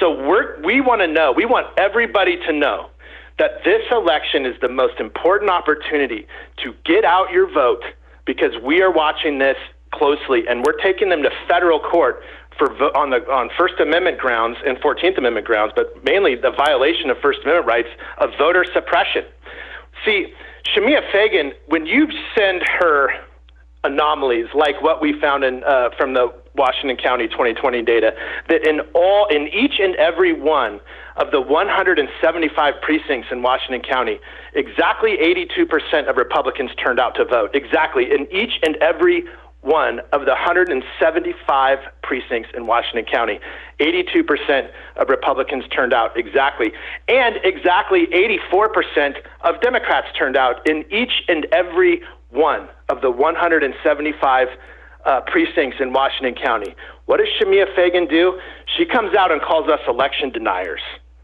So 0.00 0.10
we're 0.10 0.60
we 0.62 0.80
want 0.80 1.00
to 1.00 1.06
know. 1.06 1.32
We 1.32 1.46
want 1.46 1.66
everybody 1.78 2.36
to 2.46 2.52
know 2.52 2.90
that 3.38 3.64
this 3.64 3.82
election 3.90 4.46
is 4.46 4.54
the 4.60 4.68
most 4.68 4.98
important 4.98 5.50
opportunity 5.50 6.26
to 6.62 6.74
get 6.84 7.04
out 7.04 7.30
your 7.30 7.52
vote 7.52 7.82
because 8.24 8.52
we 8.62 8.82
are 8.82 8.90
watching 8.90 9.38
this 9.38 9.56
closely 9.92 10.46
and 10.48 10.64
we're 10.64 10.80
taking 10.82 11.08
them 11.08 11.22
to 11.22 11.30
federal 11.48 11.80
court 11.80 12.22
for 12.58 12.72
on 12.96 13.10
the 13.10 13.18
on 13.30 13.50
First 13.56 13.74
Amendment 13.80 14.18
grounds 14.18 14.56
and 14.66 14.78
Fourteenth 14.80 15.18
Amendment 15.18 15.46
grounds, 15.46 15.72
but 15.76 16.02
mainly 16.04 16.34
the 16.34 16.50
violation 16.50 17.10
of 17.10 17.18
First 17.18 17.40
Amendment 17.42 17.66
rights 17.66 17.88
of 18.18 18.30
voter 18.38 18.64
suppression. 18.72 19.24
See, 20.04 20.32
Shemia 20.74 21.00
Fagan, 21.12 21.52
when 21.66 21.86
you 21.86 22.08
send 22.36 22.62
her 22.80 23.10
anomalies 23.84 24.46
like 24.54 24.82
what 24.82 25.00
we 25.00 25.18
found 25.20 25.44
in 25.44 25.62
uh, 25.64 25.90
from 25.96 26.14
the 26.14 26.32
Washington 26.56 26.96
County 26.96 27.28
2020 27.28 27.82
data, 27.82 28.14
that 28.48 28.66
in 28.66 28.80
all 28.94 29.26
in 29.26 29.48
each 29.48 29.78
and 29.80 29.94
every 29.96 30.32
one 30.32 30.80
of 31.16 31.30
the 31.30 31.40
175 31.40 32.74
precincts 32.82 33.28
in 33.30 33.42
Washington 33.42 33.80
County, 33.80 34.18
exactly 34.54 35.16
82% 35.18 36.08
of 36.08 36.16
Republicans 36.16 36.70
turned 36.82 37.00
out 37.00 37.14
to 37.14 37.24
vote. 37.24 37.50
Exactly 37.54 38.10
in 38.10 38.26
each 38.32 38.58
and 38.62 38.76
every 38.76 39.24
one 39.66 40.00
of 40.12 40.20
the 40.26 40.30
175 40.30 41.78
precincts 42.02 42.50
in 42.54 42.66
Washington 42.66 43.04
County. 43.04 43.40
82% 43.80 44.70
of 44.96 45.08
Republicans 45.08 45.64
turned 45.74 45.92
out 45.92 46.16
exactly. 46.16 46.72
And 47.08 47.36
exactly 47.42 48.06
84% 48.06 49.16
of 49.42 49.60
Democrats 49.60 50.06
turned 50.16 50.36
out 50.36 50.66
in 50.68 50.84
each 50.90 51.24
and 51.28 51.46
every 51.52 52.02
one 52.30 52.68
of 52.88 53.00
the 53.00 53.10
175 53.10 54.48
uh, 55.06 55.20
precincts 55.22 55.78
in 55.80 55.92
Washington 55.92 56.34
County. 56.34 56.74
What 57.06 57.18
does 57.18 57.28
Shemia 57.40 57.74
Fagan 57.74 58.06
do? 58.06 58.38
She 58.76 58.84
comes 58.84 59.14
out 59.16 59.30
and 59.30 59.40
calls 59.40 59.68
us 59.68 59.80
election 59.88 60.30
deniers. 60.30 60.82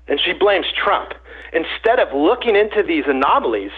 And 0.08 0.20
she 0.24 0.32
blames 0.32 0.66
Trump. 0.82 1.12
Instead 1.52 1.98
of 1.98 2.14
looking 2.16 2.56
into 2.56 2.82
these 2.82 3.04
anomalies, 3.06 3.72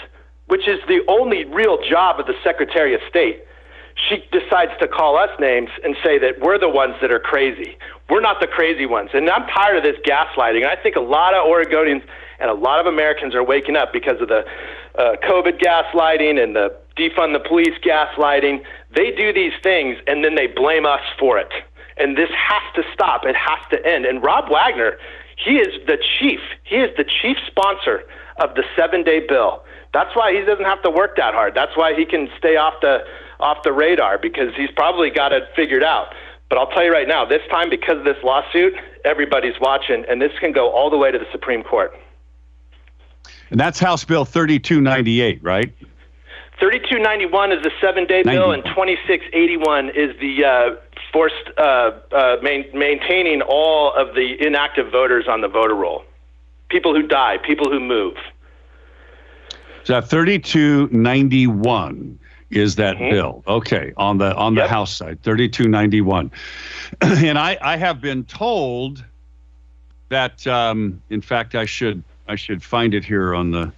which 0.47 0.69
is 0.69 0.79
the 0.87 1.01
only 1.09 1.45
real 1.45 1.79
job 1.89 2.21
of 2.21 2.27
the 2.27 2.35
Secretary 2.45 2.95
of 2.95 3.01
State, 3.09 3.43
she 4.09 4.25
decides 4.33 4.73
to 4.81 4.89
call 4.89 5.17
us 5.17 5.31
names 5.39 5.71
and 5.83 5.97
say 6.05 6.19
that 6.19 6.41
we're 6.41 6.59
the 6.59 6.69
ones 6.69 6.95
that 7.01 7.11
are 7.11 7.21
crazy. 7.21 7.77
We're 8.11 8.21
not 8.21 8.41
the 8.41 8.47
crazy 8.47 8.87
ones. 8.87 9.11
And 9.15 9.31
I'm 9.31 9.47
tired 9.49 9.77
of 9.77 9.83
this 9.83 9.97
gaslighting. 10.07 10.67
I 10.67 10.77
think 10.77 10.97
a 10.97 11.01
lot 11.01 11.33
of 11.33 11.47
Oregonians 11.47 12.03
and 12.41 12.51
a 12.51 12.55
lot 12.55 12.81
of 12.81 12.87
Americans 12.87 13.35
are 13.35 13.45
waking 13.45 13.77
up 13.77 13.93
because 13.93 14.21
of 14.21 14.29
the 14.29 14.45
uh, 14.99 15.17
COVID 15.29 15.63
gaslighting 15.63 16.43
and 16.43 16.55
the 16.55 16.77
defund 16.97 17.33
the 17.33 17.41
police 17.47 17.75
gaslighting. 17.85 18.63
They 18.95 19.11
do 19.11 19.33
these 19.33 19.53
things 19.63 19.99
and 20.07 20.25
then 20.25 20.35
they 20.35 20.47
blame 20.47 20.87
us 20.87 21.03
for 21.19 21.39
it. 21.39 21.53
And 21.97 22.17
this 22.17 22.31
has 22.31 22.75
to 22.75 22.83
stop. 22.93 23.25
It 23.25 23.37
has 23.37 23.59
to 23.71 23.87
end. 23.87 24.05
And 24.05 24.23
Rob 24.23 24.51
Wagner, 24.51 24.99
he 25.37 25.59
is 25.59 25.75
the 25.87 25.99
chief. 26.19 26.41
He 26.65 26.77
is 26.77 26.91
the 26.97 27.05
chief 27.05 27.37
sponsor 27.47 28.05
of 28.39 28.55
the 28.55 28.65
seven 28.77 29.05
day 29.05 29.21
bill. 29.27 29.65
That's 29.93 30.15
why 30.17 30.33
he 30.33 30.45
doesn't 30.45 30.65
have 30.65 30.83
to 30.83 30.91
work 30.91 31.17
that 31.17 31.35
hard. 31.35 31.55
That's 31.55 31.77
why 31.77 31.95
he 31.95 32.05
can 32.05 32.29
stay 32.37 32.57
off 32.57 32.75
the 32.81 33.05
off 33.41 33.63
the 33.63 33.73
radar 33.73 34.19
because 34.19 34.55
he's 34.57 34.71
probably 34.75 35.11
got 35.11 35.33
it 35.33 35.45
figured 35.55 35.85
out. 35.85 36.15
But 36.49 36.59
I'll 36.59 36.69
tell 36.69 36.85
you 36.85 36.93
right 36.93 37.09
now, 37.09 37.25
this 37.25 37.43
time 37.51 37.71
because 37.71 37.99
of 37.99 38.05
this 38.05 38.17
lawsuit, 38.23 38.75
everybody's 39.05 39.59
watching, 39.61 40.05
and 40.09 40.21
this 40.21 40.33
can 40.41 40.53
go 40.53 40.71
all 40.71 40.91
the 40.91 40.99
way 40.99 41.11
to 41.11 41.19
the 41.19 41.27
Supreme 41.33 41.63
Court. 41.63 41.93
And 43.51 43.59
that's 43.59 43.79
House 43.79 44.05
Bill 44.05 44.25
3298, 44.25 45.43
right? 45.43 45.73
3291 46.59 47.53
is 47.53 47.63
the 47.63 47.71
seven 47.81 48.07
day 48.07 48.23
bill, 48.23 48.53
and 48.53 48.65
2681 48.65 49.91
is 49.91 50.17
the 50.21 50.45
uh, 50.45 50.77
forced 51.13 51.35
uh, 51.59 51.93
uh, 52.13 52.37
main, 52.43 52.65
maintaining 52.73 53.43
all 53.43 53.93
of 53.93 54.15
the 54.15 54.37
inactive 54.41 54.93
voters 54.93 55.27
on 55.29 55.41
the 55.41 55.49
voter 55.49 55.75
roll. 55.75 56.05
People 56.69 56.95
who 56.95 57.07
die, 57.07 57.39
people 57.39 57.71
who 57.71 57.81
move. 57.81 58.17
So 59.83 60.01
3291 60.01 62.19
is 62.51 62.77
that 62.77 62.97
mm-hmm. 62.97 63.11
bill. 63.11 63.43
Okay, 63.47 63.93
on 63.97 64.19
the 64.19 64.35
on 64.37 64.55
the 64.55 64.63
yep. 64.63 64.71
House 64.71 64.95
side, 64.95 65.23
3291. 65.23 66.31
and 67.01 67.39
I 67.39 67.59
I 67.61 67.77
have 67.77 68.01
been 68.01 68.25
told 68.25 69.05
that 70.09 70.47
um, 70.47 71.03
in 71.11 71.21
fact 71.21 71.55
I 71.55 71.65
should 71.65 72.03
I 72.29 72.37
should 72.37 72.63
find 72.63 72.95
it 72.95 73.05
here 73.05 73.35
on 73.35 73.51
the 73.51 73.73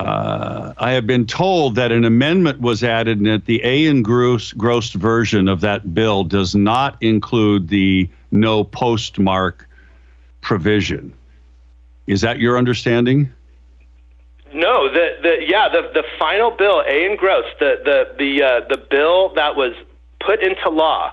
uh, 0.00 0.74
I 0.76 0.92
have 0.92 1.06
been 1.06 1.26
told 1.26 1.76
that 1.76 1.92
an 1.92 2.04
amendment 2.04 2.60
was 2.60 2.82
added 2.82 3.18
and 3.18 3.26
that 3.26 3.46
the 3.46 3.60
A 3.64 3.86
and 3.86 4.04
gross, 4.04 4.52
gross 4.52 4.90
version 4.90 5.48
of 5.48 5.60
that 5.60 5.94
bill 5.94 6.24
does 6.24 6.54
not 6.54 6.96
include 7.00 7.68
the 7.68 8.08
no 8.30 8.64
postmark 8.64 9.68
provision. 10.40 11.12
Is 12.06 12.20
that 12.22 12.38
your 12.38 12.58
understanding? 12.58 13.32
No, 14.52 14.88
the 14.88 15.16
the 15.22 15.36
yeah 15.46 15.68
the 15.68 15.90
the 15.94 16.04
final 16.18 16.50
bill 16.50 16.82
A 16.86 17.06
and 17.06 17.18
gross 17.18 17.44
the 17.58 17.80
the 17.84 18.14
the 18.18 18.42
uh, 18.42 18.60
the 18.68 18.76
bill 18.76 19.32
that 19.34 19.56
was 19.56 19.72
put 20.20 20.42
into 20.42 20.70
law, 20.70 21.12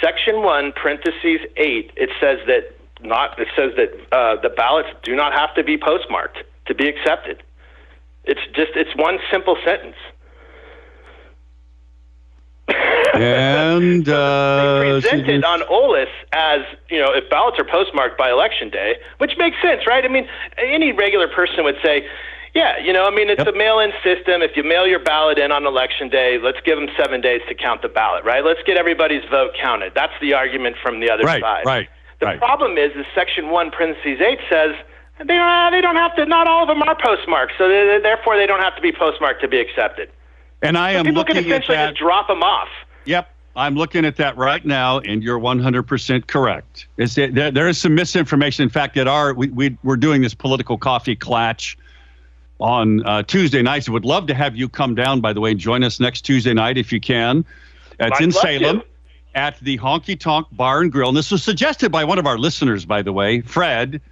section 0.00 0.42
one 0.42 0.72
parentheses 0.72 1.40
eight. 1.56 1.90
It 1.96 2.10
says 2.20 2.38
that 2.46 2.76
not 3.02 3.38
it 3.40 3.48
says 3.56 3.72
that 3.76 3.92
uh, 4.12 4.40
the 4.40 4.50
ballots 4.50 4.88
do 5.02 5.16
not 5.16 5.32
have 5.32 5.54
to 5.54 5.64
be 5.64 5.76
postmarked 5.76 6.38
to 6.66 6.74
be 6.74 6.88
accepted. 6.88 7.42
It's 8.26 8.40
just 8.54 8.72
it's 8.74 8.94
one 8.96 9.18
simple 9.30 9.56
sentence. 9.64 9.96
and 13.14 14.08
uh, 14.08 14.80
they 14.80 15.00
presented 15.00 15.44
on 15.44 15.62
OLIS 15.70 16.08
as 16.32 16.60
you 16.90 16.98
know 16.98 17.12
if 17.12 17.30
ballots 17.30 17.58
are 17.58 17.64
postmarked 17.64 18.18
by 18.18 18.30
election 18.30 18.68
day, 18.70 18.96
which 19.18 19.32
makes 19.38 19.56
sense, 19.62 19.86
right? 19.86 20.04
I 20.04 20.08
mean, 20.08 20.26
any 20.58 20.92
regular 20.92 21.28
person 21.28 21.62
would 21.64 21.76
say, 21.84 22.06
yeah, 22.54 22.78
you 22.82 22.92
know, 22.92 23.06
I 23.06 23.10
mean, 23.14 23.28
it's 23.28 23.44
yep. 23.44 23.54
a 23.54 23.56
mail-in 23.56 23.92
system. 24.02 24.42
If 24.42 24.56
you 24.56 24.64
mail 24.64 24.86
your 24.86 24.98
ballot 24.98 25.38
in 25.38 25.52
on 25.52 25.66
election 25.66 26.08
day, 26.08 26.38
let's 26.42 26.58
give 26.64 26.78
them 26.78 26.88
seven 26.96 27.20
days 27.20 27.42
to 27.48 27.54
count 27.54 27.82
the 27.82 27.88
ballot, 27.88 28.24
right? 28.24 28.44
Let's 28.44 28.60
get 28.66 28.76
everybody's 28.76 29.24
vote 29.30 29.52
counted. 29.60 29.92
That's 29.94 30.14
the 30.20 30.32
argument 30.32 30.76
from 30.82 31.00
the 31.00 31.10
other 31.10 31.24
right, 31.24 31.42
side. 31.42 31.66
Right. 31.66 31.88
The 32.18 32.26
right. 32.26 32.38
problem 32.38 32.78
is, 32.78 32.92
is 32.96 33.04
Section 33.14 33.50
One, 33.50 33.70
parentheses 33.70 34.20
eight 34.20 34.40
says 34.50 34.74
they 35.18 35.24
don't, 35.24 35.72
they 35.72 35.80
don't 35.80 35.96
have 35.96 36.14
to. 36.16 36.26
Not 36.26 36.46
all 36.46 36.62
of 36.62 36.68
them 36.68 36.82
are 36.82 36.96
postmarked, 36.96 37.54
so 37.58 37.68
they, 37.68 37.98
therefore 38.02 38.36
they 38.36 38.46
don't 38.46 38.60
have 38.60 38.76
to 38.76 38.82
be 38.82 38.92
postmarked 38.92 39.40
to 39.42 39.48
be 39.48 39.58
accepted. 39.58 40.10
And 40.62 40.76
I 40.76 40.94
so 40.94 40.98
am 40.98 41.04
people 41.06 41.20
looking 41.20 41.36
can 41.36 41.44
essentially 41.46 41.76
at 41.76 41.86
that. 41.86 41.90
just 41.90 42.00
drop 42.00 42.28
them 42.28 42.42
off. 42.42 42.68
Yep. 43.04 43.30
I'm 43.56 43.74
looking 43.74 44.04
at 44.04 44.16
that 44.16 44.36
right 44.36 44.64
now, 44.64 44.98
and 44.98 45.22
you're 45.22 45.40
100% 45.40 46.26
correct. 46.26 46.86
It's, 46.98 47.14
there, 47.14 47.50
there 47.50 47.68
is 47.68 47.78
some 47.78 47.94
misinformation. 47.94 48.62
In 48.62 48.68
fact, 48.68 48.98
at 48.98 49.08
our 49.08 49.32
we, 49.32 49.48
we 49.48 49.78
we're 49.82 49.96
doing 49.96 50.20
this 50.20 50.34
political 50.34 50.76
coffee 50.76 51.16
clatch 51.16 51.78
on 52.58 53.04
uh, 53.06 53.22
Tuesday 53.22 53.62
nights. 53.62 53.88
Would 53.88 54.04
love 54.04 54.26
to 54.26 54.34
have 54.34 54.56
you 54.56 54.68
come 54.68 54.94
down. 54.94 55.22
By 55.22 55.32
the 55.32 55.40
way, 55.40 55.54
join 55.54 55.84
us 55.84 55.98
next 56.00 56.22
Tuesday 56.22 56.52
night 56.52 56.76
if 56.76 56.92
you 56.92 57.00
can. 57.00 57.46
It's 57.98 58.18
I'd 58.18 58.24
in 58.24 58.32
Salem 58.32 58.80
to. 58.80 58.86
at 59.34 59.58
the 59.60 59.78
Honky 59.78 60.18
Tonk 60.20 60.46
Bar 60.52 60.82
and 60.82 60.92
Grill, 60.92 61.08
and 61.08 61.16
this 61.16 61.30
was 61.30 61.42
suggested 61.42 61.90
by 61.90 62.04
one 62.04 62.18
of 62.18 62.26
our 62.26 62.38
listeners, 62.38 62.84
by 62.84 63.00
the 63.00 63.12
way, 63.12 63.40
Fred. 63.40 64.02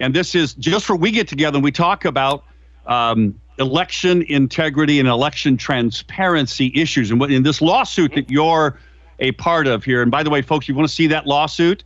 And 0.00 0.14
this 0.14 0.34
is 0.34 0.54
just 0.54 0.86
for 0.86 0.96
we 0.96 1.10
get 1.10 1.28
together 1.28 1.56
and 1.56 1.64
we 1.64 1.72
talk 1.72 2.04
about. 2.04 2.44
Um, 2.86 3.38
election 3.60 4.22
integrity 4.22 4.98
and 4.98 5.08
election 5.08 5.56
transparency 5.56 6.72
issues. 6.74 7.10
And 7.10 7.22
in 7.24 7.42
this 7.42 7.60
lawsuit 7.60 8.14
that 8.14 8.30
you're 8.30 8.78
a 9.20 9.32
part 9.32 9.66
of 9.66 9.84
here, 9.84 10.00
and 10.02 10.10
by 10.10 10.22
the 10.22 10.30
way, 10.30 10.40
folks, 10.42 10.66
you 10.68 10.74
want 10.74 10.88
to 10.88 10.94
see 10.94 11.06
that 11.08 11.26
lawsuit? 11.26 11.84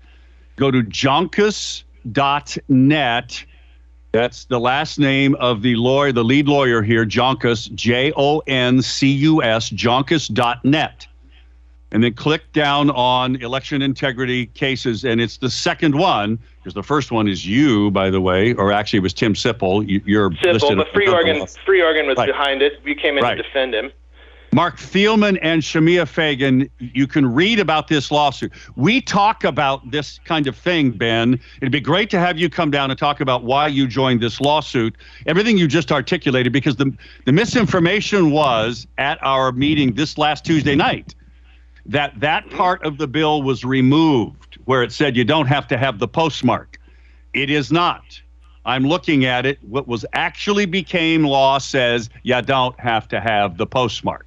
Go 0.57 0.71
to 0.71 0.83
joncus.net. 0.83 1.85
That's 4.13 4.45
the 4.45 4.61
last 4.61 5.01
name 5.01 5.35
of 5.35 5.63
the 5.63 5.75
lawyer, 5.75 6.13
the 6.13 6.23
lead 6.23 6.47
lawyer 6.47 6.81
here, 6.83 7.05
Joncus, 7.05 7.75
J 7.75 8.13
O 8.17 8.39
N 8.47 8.81
C 8.81 9.11
U 9.11 9.43
S, 9.43 9.69
joncus.net. 9.71 11.09
And 11.95 12.03
then 12.03 12.13
click 12.13 12.53
down 12.53 12.91
on 12.91 13.37
election 13.37 13.81
integrity 13.81 14.47
cases, 14.47 15.05
and 15.05 15.21
it's 15.21 15.37
the 15.37 15.49
second 15.49 15.95
one 15.95 16.41
because 16.59 16.75
the 16.75 16.83
first 16.83 17.13
one 17.13 17.29
is 17.29 17.47
you, 17.47 17.93
by 17.93 18.11
the 18.11 18.21
way, 18.21 18.53
or 18.55 18.73
actually 18.73 18.97
it 18.97 19.03
was 19.03 19.15
Tim 19.15 19.33
Sipple. 19.33 19.89
You, 19.89 20.03
you're 20.05 20.31
Sipple, 20.31 20.77
but 20.77 20.89
Free 20.93 21.07
Oregon, 21.07 21.47
Free 21.65 21.81
Oregon 21.81 22.09
was 22.09 22.17
Right. 22.17 22.27
behind 22.27 22.63
it. 22.63 22.81
We 22.85 22.97
came 22.97 23.17
in 23.17 23.23
Right. 23.23 23.37
to 23.37 23.45
defend 23.45 23.75
him. 23.77 23.93
Marc 24.53 24.77
Thielman 24.79 25.39
and 25.41 25.63
Shemia 25.63 26.07
Fagan, 26.09 26.69
you 26.79 27.07
can 27.07 27.33
read 27.33 27.61
about 27.61 27.87
this 27.87 28.11
lawsuit. 28.11 28.53
We 28.75 29.01
talk 29.01 29.45
about 29.45 29.89
this 29.93 30.19
kind 30.25 30.49
of 30.49 30.57
thing, 30.57 30.91
Ben. 30.91 31.39
It'd 31.61 31.71
be 31.71 31.81
great 31.81 32.11
to 32.11 32.19
have 32.19 32.39
you 32.39 32.51
come 32.51 32.73
down 32.73 32.91
and 32.91 32.99
talk 32.99 33.21
about 33.21 33.45
why 33.45 33.69
you 33.69 33.87
joined 33.87 34.21
this 34.21 34.41
lawsuit. 34.41 34.97
Everything 35.27 35.59
you 35.59 35.69
just 35.69 35.93
articulated, 35.93 36.53
because 36.53 36.75
the, 36.75 36.93
the 37.25 37.33
misinformation 37.33 38.33
was 38.33 38.85
at 38.99 39.19
our 39.23 39.53
meeting 39.53 39.95
this 39.95 40.19
last 40.19 40.45
Tuesday 40.45 40.75
night 40.75 41.15
that 41.87 42.19
that 42.21 42.49
part 42.51 42.83
of 42.85 42.99
the 42.99 43.07
bill 43.07 43.43
was 43.43 43.65
removed 43.65 44.59
where 44.65 44.83
it 44.83 44.93
said 44.93 45.17
you 45.17 45.25
don't 45.25 45.47
have 45.47 45.69
to 45.69 45.77
have 45.77 45.99
the 45.99 46.09
postmark. 46.09 46.79
It 47.33 47.51
is 47.51 47.71
not. 47.71 48.21
I'm 48.65 48.85
looking 48.85 49.25
at 49.27 49.45
it. 49.45 49.59
What 49.63 49.87
was 49.87 50.07
actually 50.15 50.67
became 50.67 51.25
law 51.25 51.59
says 51.59 52.09
you 52.23 52.41
don't 52.41 52.79
have 52.81 53.09
to 53.09 53.21
have 53.21 53.59
the 53.59 53.67
postmark. 53.67 54.27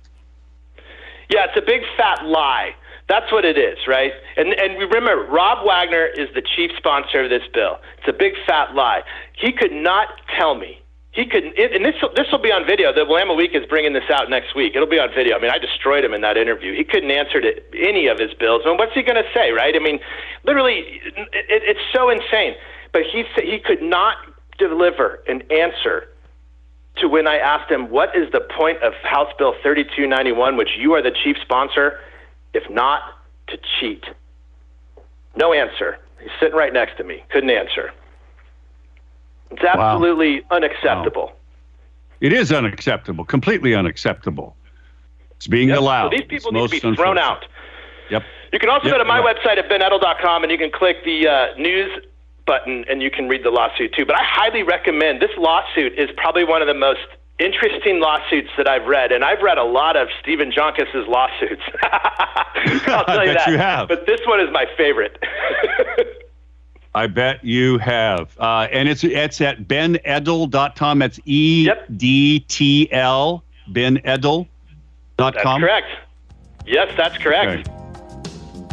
Yeah, 1.29 1.45
it's 1.45 1.57
a 1.57 1.65
big 1.65 1.81
fat 1.97 2.25
lie. 2.25 2.75
That's 3.09 3.31
what 3.31 3.45
it 3.45 3.57
is, 3.57 3.77
right? 3.87 4.11
And 4.35 4.53
and 4.53 4.77
remember 4.77 5.25
Rob 5.31 5.65
Wagner 5.65 6.05
is 6.05 6.27
the 6.35 6.41
chief 6.41 6.71
sponsor 6.77 7.23
of 7.23 7.29
this 7.29 7.43
bill. 7.53 7.79
It's 7.97 8.07
a 8.07 8.13
big 8.13 8.33
fat 8.45 8.75
lie. 8.75 9.01
He 9.33 9.51
could 9.51 9.71
not 9.71 10.09
tell 10.37 10.55
me. 10.55 10.81
He 11.17 11.25
could, 11.25 11.45
and 11.57 11.83
this 11.83 11.95
this 12.15 12.27
will 12.31 12.37
be 12.37 12.51
on 12.51 12.63
video. 12.67 12.93
The 12.93 13.03
Willamette 13.03 13.37
Week 13.37 13.49
is 13.55 13.65
bringing 13.65 13.91
this 13.91 14.07
out 14.13 14.29
next 14.29 14.53
week. 14.53 14.75
It'll 14.75 14.87
be 14.87 14.99
on 14.99 15.09
video. 15.15 15.35
I 15.35 15.41
mean, 15.41 15.49
I 15.49 15.57
destroyed 15.57 16.05
him 16.05 16.13
in 16.13 16.21
that 16.21 16.37
interview. 16.37 16.77
He 16.77 16.83
couldn't 16.83 17.09
answer 17.09 17.41
to 17.41 17.53
any 17.73 18.05
of 18.05 18.19
his 18.19 18.35
bills. 18.35 18.61
I 18.65 18.69
mean, 18.69 18.77
what's 18.77 18.93
he 18.93 19.01
going 19.01 19.17
to 19.17 19.27
say, 19.33 19.49
right? 19.49 19.73
I 19.75 19.79
mean, 19.79 19.97
literally, 20.43 21.01
it, 21.33 21.63
it's 21.65 21.79
so 21.91 22.11
insane. 22.11 22.53
But 22.93 23.01
he 23.11 23.23
he 23.41 23.57
could 23.57 23.81
not 23.81 24.17
deliver 24.59 25.23
an 25.27 25.41
answer 25.49 26.07
to 26.97 27.07
when 27.09 27.27
I 27.27 27.37
asked 27.37 27.71
him, 27.71 27.89
what 27.89 28.15
is 28.15 28.31
the 28.31 28.41
point 28.55 28.83
of 28.83 28.93
House 29.01 29.33
Bill 29.39 29.55
3291, 29.63 30.55
which 30.55 30.77
you 30.77 30.93
are 30.93 31.01
the 31.01 31.15
chief 31.23 31.37
sponsor, 31.41 31.99
if 32.53 32.69
not 32.69 33.01
to 33.47 33.57
cheat? 33.79 34.05
No 35.35 35.51
answer. 35.51 35.97
He's 36.21 36.29
sitting 36.39 36.55
right 36.55 36.73
next 36.73 36.97
to 36.97 37.03
me. 37.03 37.23
Couldn't 37.29 37.49
answer. 37.49 37.91
It's 39.51 39.63
absolutely 39.63 40.43
unacceptable. 40.51 41.31
It 42.19 42.33
is 42.33 42.51
unacceptable, 42.51 43.25
completely 43.25 43.75
unacceptable. 43.75 44.55
It's 45.37 45.47
being 45.47 45.69
Yep. 45.69 45.77
allowed. 45.77 46.05
So 46.05 46.09
these 46.11 46.19
It's 46.21 46.29
people 46.29 46.51
need 46.51 46.69
to 46.71 46.89
be 46.91 46.95
thrown 46.95 47.17
out. 47.17 47.45
Yep. 48.09 48.23
You 48.53 48.59
can 48.59 48.69
also 48.69 48.85
Yep, 48.87 48.93
go 48.95 48.97
to 48.99 49.05
my 49.05 49.19
right. 49.19 49.35
website 49.37 49.57
at 49.57 49.69
benedtl.com 49.69 50.43
and 50.43 50.51
you 50.51 50.57
can 50.57 50.71
click 50.71 51.03
the 51.05 51.27
uh, 51.27 51.47
news 51.57 51.91
button 52.45 52.85
and 52.89 53.01
you 53.03 53.11
can 53.11 53.27
read 53.27 53.43
the 53.43 53.51
lawsuit 53.51 53.93
too. 53.93 54.05
But 54.05 54.15
I 54.15 54.23
highly 54.23 54.63
recommend 54.63 55.21
this 55.21 55.31
lawsuit 55.37 55.93
is 55.97 56.09
probably 56.17 56.43
one 56.43 56.61
of 56.61 56.67
the 56.67 56.73
most 56.73 57.01
interesting 57.39 57.99
lawsuits 57.99 58.49
that 58.57 58.67
I've 58.67 58.85
read, 58.87 59.11
and 59.11 59.23
I've 59.23 59.41
read 59.43 59.59
a 59.59 59.63
lot 59.63 59.95
of 59.95 60.07
Stephen 60.19 60.51
Joncus's 60.51 61.05
lawsuits. 61.07 61.61
I'll 61.83 63.05
tell 63.05 63.27
you 63.27 63.33
that. 63.33 63.47
you 63.47 63.57
have. 63.59 63.87
But 63.89 64.07
this 64.07 64.21
one 64.25 64.39
is 64.39 64.49
my 64.51 64.65
favorite. 64.75 65.21
I 66.97 67.07
bet 67.07 67.43
you 67.43 67.77
have. 67.77 68.35
Uh, 68.39 68.67
and 68.71 68.89
it's 68.89 69.03
it's 69.03 69.39
at 69.41 69.67
benedtl.com. 69.67 70.99
That's 70.99 71.19
E 71.25 71.65
Yep. 71.65 71.85
D 71.97 72.39
T 72.41 72.91
L, 72.91 73.43
benedtl.com. 73.71 74.47
That's 75.17 75.43
correct. 75.43 75.87
Yes, 76.65 76.91
that's 76.97 77.17
correct. 77.17 77.67
Okay. 77.69 77.73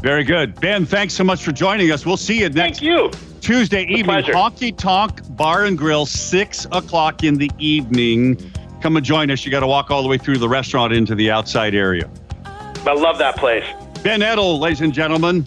Very 0.02 0.24
good. 0.24 0.58
Ben, 0.60 0.84
thanks 0.84 1.14
so 1.14 1.24
much 1.24 1.42
for 1.44 1.52
joining 1.52 1.90
us. 1.90 2.04
We'll 2.04 2.16
see 2.16 2.40
you 2.40 2.48
next 2.50 2.80
Thank 2.80 2.82
you. 2.82 3.10
Tuesday 3.40 3.82
evening. 3.84 4.04
pleasure. 4.04 4.32
Honky 4.32 4.76
Tonk 4.76 5.20
Bar 5.37 5.64
and 5.66 5.76
Grill, 5.78 6.04
6 6.06 6.66
o'clock 6.72 7.24
in 7.24 7.37
the 7.37 7.50
evening. 7.58 8.37
Come 8.82 8.96
and 8.96 9.04
join 9.04 9.30
us. 9.30 9.44
You 9.44 9.50
got 9.50 9.60
to 9.60 9.66
walk 9.66 9.90
all 9.90 10.02
the 10.02 10.08
way 10.08 10.18
through 10.18 10.38
the 10.38 10.48
restaurant 10.48 10.92
into 10.92 11.14
the 11.14 11.30
outside 11.30 11.74
area. 11.74 12.10
I 12.87 12.92
love 12.94 13.16
that 13.18 13.37
place. 13.37 13.64
Ben 14.02 14.20
Edtl, 14.20 14.58
ladies 14.60 14.82
and 14.82 14.92
gentlemen, 14.92 15.46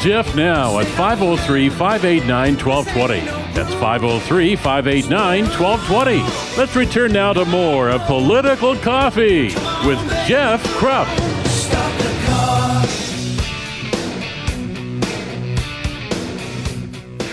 Jeff 0.00 0.34
now 0.36 0.78
at 0.78 0.86
503 0.86 1.68
589 1.70 2.56
1220. 2.56 3.20
That's 3.54 3.72
503 3.74 4.56
589 4.56 5.44
1220. 5.44 6.58
Let's 6.58 6.76
return 6.76 7.12
now 7.12 7.32
to 7.32 7.44
more 7.46 7.90
of 7.90 8.02
Political 8.02 8.76
Coffee 8.76 9.46
with 9.86 9.98
Jeff 10.26 10.62
Kropf. 10.78 11.36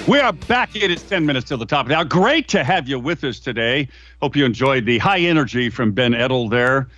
We 0.08 0.20
are 0.20 0.34
back. 0.34 0.76
It 0.76 0.92
is 0.92 1.02
10 1.04 1.26
minutes 1.26 1.48
till 1.48 1.58
the 1.58 1.66
top. 1.66 1.88
Now, 1.88 2.04
great 2.04 2.50
to 2.50 2.64
have 2.64 2.90
you 2.90 3.00
with 3.00 3.24
us 3.24 3.40
today. 3.40 3.88
Hope 4.22 4.36
you 4.36 4.44
enjoyed 4.44 4.86
the 4.86 4.98
high 4.98 5.20
energy 5.20 5.70
from 5.70 5.94
Ben 5.94 6.12
Edtl 6.12 6.50
there. 6.50 6.90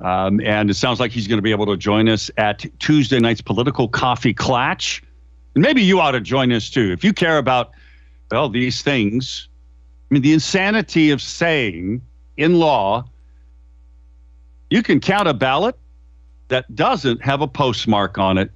Um, 0.00 0.40
and 0.40 0.70
it 0.70 0.74
sounds 0.74 1.00
like 1.00 1.10
he's 1.10 1.26
going 1.26 1.38
to 1.38 1.42
be 1.42 1.50
able 1.50 1.66
to 1.66 1.76
join 1.76 2.08
us 2.08 2.30
at 2.36 2.64
Tuesday 2.78 3.18
night's 3.18 3.40
Political 3.40 3.88
Coffee 3.88 4.34
Clatch. 4.34 5.02
And 5.56 5.62
maybe 5.62 5.82
you 5.82 6.00
ought 6.00 6.10
to 6.10 6.20
join 6.20 6.52
us 6.52 6.68
too. 6.68 6.92
If 6.92 7.02
you 7.02 7.14
care 7.14 7.38
about, 7.38 7.70
well, 8.30 8.50
these 8.50 8.82
things, 8.82 9.48
I 10.10 10.14
mean, 10.14 10.22
the 10.22 10.34
insanity 10.34 11.10
of 11.10 11.22
saying 11.22 12.02
in 12.36 12.58
law, 12.58 13.06
you 14.68 14.82
can 14.82 15.00
count 15.00 15.28
a 15.28 15.34
ballot 15.34 15.74
that 16.48 16.72
doesn't 16.76 17.24
have 17.24 17.40
a 17.40 17.48
postmark 17.48 18.18
on 18.18 18.36
it 18.36 18.50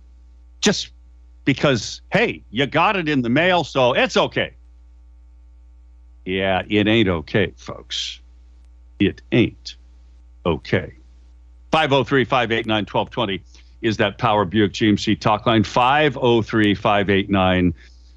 just 0.61 0.91
because, 1.47 2.03
hey, 2.13 2.45
you 2.51 2.67
got 2.67 2.97
it 2.97 3.09
in 3.09 3.23
the 3.23 3.31
mail, 3.31 3.65
so 3.65 3.95
it's 3.95 4.19
okay. 4.19 4.53
Yeah, 6.27 6.65
it 6.69 6.87
ain't 6.87 7.09
okay, 7.09 7.55
folks. 7.57 8.21
It 8.99 9.23
ain't 9.33 9.77
okay. 10.45 10.93
503 11.73 12.25
589 12.27 12.85
1220 12.85 13.43
is 13.83 13.99
that 13.99 14.19
Power 14.19 14.45
Buick 14.45 14.73
GMC 14.73 15.21
talk 15.21 15.47
line. 15.47 15.63
503 15.65 16.75
589 16.75 17.75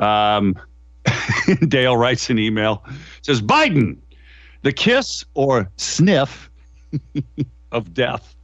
Um, 0.00 0.56
Dale 1.68 1.96
writes 1.96 2.30
an 2.30 2.38
email, 2.38 2.84
says 3.22 3.42
Biden, 3.42 3.96
the 4.62 4.72
kiss 4.72 5.24
or 5.34 5.70
sniff 5.76 6.50
of 7.72 7.94
death. 7.94 8.34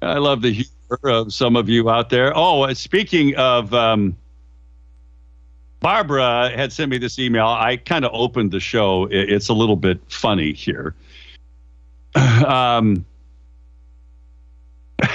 I 0.00 0.18
love 0.18 0.40
the 0.42 0.52
humor 0.52 0.68
of 1.04 1.32
some 1.32 1.56
of 1.56 1.68
you 1.68 1.88
out 1.88 2.10
there. 2.10 2.36
Oh, 2.36 2.62
uh, 2.62 2.74
speaking 2.74 3.36
of, 3.36 3.72
um, 3.72 4.16
Barbara 5.82 6.50
had 6.54 6.72
sent 6.72 6.90
me 6.92 6.98
this 6.98 7.18
email. 7.18 7.48
I 7.48 7.76
kind 7.76 8.04
of 8.04 8.12
opened 8.14 8.52
the 8.52 8.60
show. 8.60 9.08
It's 9.10 9.48
a 9.48 9.52
little 9.52 9.74
bit 9.76 10.00
funny 10.08 10.52
here. 10.52 10.94
Um, 12.14 13.06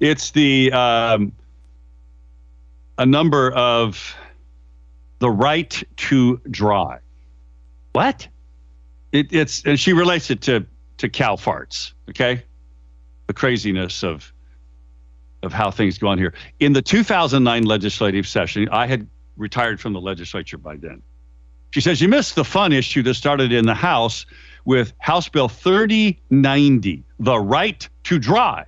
it's 0.00 0.30
the 0.30 0.72
um, 0.72 1.32
a 2.96 3.04
number 3.04 3.50
of 3.52 4.16
the 5.18 5.30
right 5.30 5.82
to 5.96 6.40
drive. 6.50 7.02
What? 7.92 8.26
It, 9.12 9.32
it's 9.32 9.64
and 9.64 9.78
she 9.78 9.92
relates 9.92 10.30
it 10.30 10.40
to 10.42 10.64
to 10.98 11.08
cow 11.08 11.36
farts. 11.36 11.92
Okay, 12.08 12.42
the 13.26 13.34
craziness 13.34 14.02
of 14.02 14.32
of 15.42 15.52
how 15.52 15.70
things 15.70 15.98
go 15.98 16.08
on 16.08 16.18
here. 16.18 16.34
In 16.58 16.72
the 16.72 16.82
2009 16.82 17.64
legislative 17.64 18.26
session, 18.26 18.68
I 18.70 18.86
had 18.86 19.08
retired 19.36 19.80
from 19.80 19.92
the 19.92 20.00
legislature 20.00 20.58
by 20.58 20.76
then. 20.76 21.02
She 21.70 21.80
says 21.80 22.00
you 22.00 22.08
missed 22.08 22.34
the 22.34 22.44
fun 22.44 22.72
issue 22.72 23.02
that 23.04 23.14
started 23.14 23.52
in 23.52 23.64
the 23.64 23.74
House 23.74 24.26
with 24.64 24.92
House 24.98 25.28
Bill 25.28 25.48
3090, 25.48 27.04
the 27.18 27.38
right 27.38 27.88
to 28.04 28.18
dry. 28.18 28.66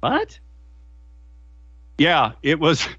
What? 0.00 0.38
Yeah, 1.98 2.32
it 2.42 2.58
was. 2.58 2.86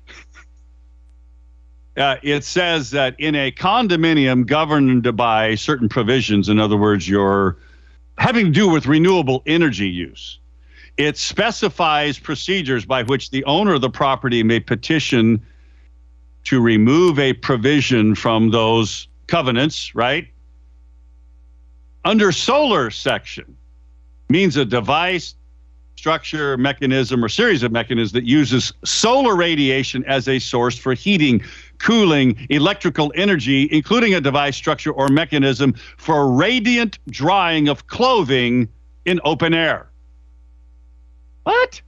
Uh, 1.98 2.18
it 2.24 2.44
says 2.44 2.92
that 2.92 3.16
in 3.20 3.36
a 3.36 3.54
condominium 3.54 4.46
governed 4.46 5.16
by 5.16 5.56
certain 5.56 5.88
provisions, 5.88 6.50
in 6.50 6.60
other 6.60 6.76
words, 6.76 7.08
your 7.08 7.56
having 8.18 8.48
to 8.48 8.52
do 8.52 8.68
with 8.68 8.86
renewable 8.86 9.42
energy 9.46 9.88
use, 9.88 10.40
it 10.98 11.18
specifies 11.18 12.18
procedures 12.18 12.86
by 12.86 13.04
which 13.04 13.30
the 13.32 13.44
owner 13.46 13.74
of 13.74 13.82
the 13.82 13.90
property 13.90 14.44
may 14.44 14.60
petition 14.60 15.46
to 16.46 16.62
remove 16.62 17.20
a 17.20 17.34
provision 17.34 18.16
from 18.16 18.52
those 18.52 19.08
covenants, 19.28 19.94
right? 19.96 20.28
Under 22.06 22.32
solar 22.32 22.92
section 22.92 23.58
means 24.30 24.56
a 24.56 24.64
device, 24.64 25.36
structure, 25.96 26.56
mechanism, 26.58 27.26
or 27.26 27.30
series 27.30 27.64
of 27.64 27.72
mechanisms 27.72 28.12
that 28.12 28.26
uses 28.26 28.72
solar 28.84 29.36
radiation 29.36 30.04
as 30.06 30.28
a 30.28 30.38
source 30.40 30.78
for 30.78 30.94
heating, 30.94 31.42
cooling, 31.80 32.46
electrical 32.50 33.12
energy, 33.16 33.68
including 33.72 34.14
a 34.14 34.22
device, 34.22 34.56
structure, 34.56 34.92
or 34.92 35.10
mechanism 35.10 35.74
for 35.98 36.32
radiant 36.32 37.00
drying 37.10 37.68
of 37.68 37.88
clothing 37.88 38.70
in 39.06 39.20
open 39.24 39.54
air. 39.54 39.90
What? 41.46 41.80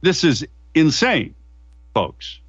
This 0.00 0.24
is 0.24 0.46
insane, 0.74 1.34
folks. 1.92 2.40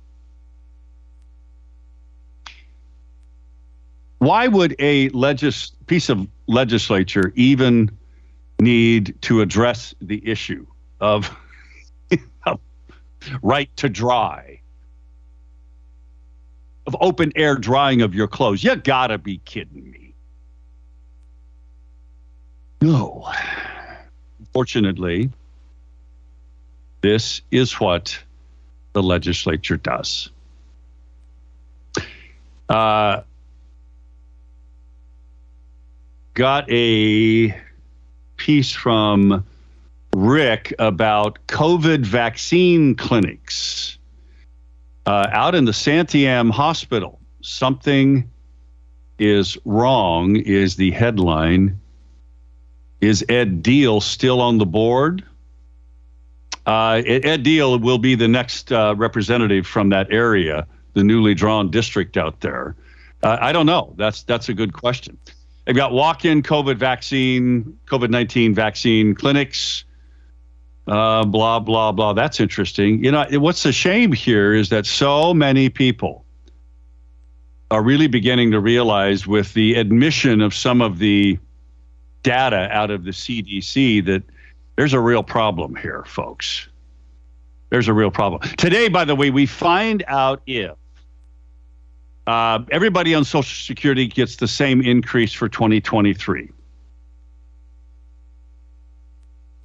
Why 4.20 4.48
would 4.48 4.76
a 4.80 5.10
legis- 5.10 5.74
piece 5.88 6.08
of 6.08 6.26
legislature 6.48 7.34
even 7.36 7.92
need 8.62 9.16
to 9.24 9.42
address 9.42 9.94
the 10.00 10.26
issue 10.26 10.66
of, 11.02 11.30
right 13.42 13.70
to 13.76 13.90
dry, 13.90 14.62
of 16.88 16.96
open 17.02 17.34
air 17.36 17.56
drying 17.56 18.02
of 18.02 18.16
your 18.16 18.28
clothes? 18.28 18.64
You 18.64 18.78
gotta 18.78 19.18
be 19.18 19.40
kidding 19.40 19.92
me. 19.92 20.09
No. 22.82 23.32
Fortunately, 24.54 25.30
this 27.02 27.42
is 27.52 27.74
what 27.74 28.18
the 28.94 29.04
legislature 29.04 29.78
does. 29.78 30.30
Uh, 32.68 33.22
got 36.34 36.70
a 36.70 37.56
piece 38.38 38.72
from 38.72 39.44
Rick 40.16 40.74
about 40.80 41.40
COVID 41.48 42.06
vaccine 42.06 42.96
clinics 42.96 43.98
uh, 45.06 45.28
out 45.32 45.56
in 45.56 45.66
the 45.66 45.72
Santiam 45.72 46.52
Hospital. 46.52 47.20
Something 47.42 48.30
is 49.18 49.58
wrong, 49.66 50.36
is 50.36 50.76
the 50.76 50.92
headline. 50.92 51.80
Is 53.02 53.24
Ed 53.30 53.64
Diehl 53.64 54.02
still 54.02 54.42
on 54.42 54.58
the 54.58 54.66
board? 54.66 55.24
Uh, 56.66 57.02
Ed 57.06 57.44
Diehl 57.44 57.82
will 57.82 57.98
be 57.98 58.16
the 58.16 58.28
next 58.28 58.72
uh, 58.72 58.94
representative 58.98 59.66
from 59.66 59.90
that 59.90 60.12
area, 60.12 60.68
the 60.94 61.04
newly 61.04 61.34
drawn 61.34 61.72
district 61.72 62.18
out 62.18 62.42
there. 62.42 62.76
Uh, 63.24 63.38
I 63.42 63.52
don't 63.52 63.66
know. 63.66 63.94
That's 63.98 64.24
that's 64.24 64.50
a 64.50 64.54
good 64.54 64.74
question. 64.74 65.18
They've 65.66 65.76
got 65.76 65.92
walk-in 65.92 66.44
COVID 66.44 66.78
vaccine, 66.78 67.78
COVID 67.88 68.10
nineteen 68.10 68.54
vaccine 68.54 69.16
clinics. 69.16 69.84
Uh, 70.88 71.24
blah 71.24 71.60
blah 71.60 71.92
blah. 71.92 72.14
That's 72.14 72.40
interesting. 72.40 73.04
You 73.04 73.12
know 73.12 73.26
what's 73.34 73.66
a 73.66 73.72
shame 73.72 74.12
here 74.12 74.54
is 74.54 74.70
that 74.70 74.86
so 74.86 75.34
many 75.34 75.70
people 75.70 76.26
are 77.72 77.84
really 77.84 78.08
beginning 78.08 78.52
to 78.52 78.60
realize 78.60 79.28
with 79.28 79.54
the 79.54 79.76
admission 79.76 80.42
of 80.42 80.54
some 80.54 80.82
of 80.82 80.98
the 80.98 81.38
data 82.24 82.70
out 82.72 82.92
of 82.92 83.04
the 83.04 83.12
CDC 83.12 84.06
that 84.06 84.24
there's 84.76 84.94
a 84.94 85.00
real 85.00 85.24
problem 85.24 85.76
here, 85.76 86.04
folks. 86.06 86.68
There's 87.70 87.88
a 87.88 87.94
real 87.94 88.12
problem. 88.12 88.42
Today, 88.58 88.88
by 88.88 89.06
the 89.06 89.16
way, 89.16 89.30
we 89.30 89.46
find 89.46 90.04
out 90.08 90.42
if 90.48 90.72
uh, 92.28 92.60
everybody 92.72 93.16
on 93.16 93.26
Social 93.26 93.44
Security 93.44 94.08
gets 94.08 94.36
the 94.36 94.48
same 94.48 94.82
increase 94.82 95.34
for 95.34 95.50
2023. 95.50 96.50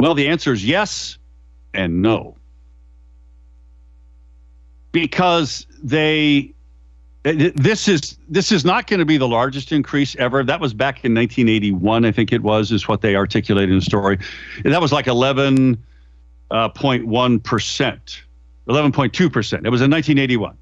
Well, 0.00 0.14
the 0.14 0.28
answer 0.28 0.52
is 0.52 0.64
yes 0.64 1.18
and 1.72 2.02
no. 2.02 2.36
Because 4.92 5.66
they 5.82 6.53
Uh, 7.24 7.50
this 7.54 7.88
is 7.88 8.18
this 8.28 8.52
is 8.52 8.64
not 8.66 8.86
going 8.86 8.98
to 8.98 9.06
be 9.06 9.16
the 9.16 9.28
largest 9.28 9.72
increase 9.72 10.14
ever. 10.16 10.44
That 10.44 10.60
was 10.60 10.74
back 10.74 11.04
in 11.04 11.14
1981, 11.14 12.04
I 12.04 12.12
think 12.12 12.32
it 12.32 12.42
was, 12.42 12.70
is 12.70 12.86
what 12.86 13.00
they 13.00 13.16
articulated 13.16 13.70
in 13.70 13.78
the 13.78 13.84
story. 13.84 14.18
And 14.62 14.74
that 14.74 14.80
was 14.80 14.92
like 14.92 15.06
11.1 15.06 15.78
uh, 16.50 17.38
percent, 17.38 18.22
11.2 18.68 19.32
percent. 19.32 19.66
It 19.66 19.70
was 19.70 19.80
in 19.80 19.90
1981. 19.90 20.56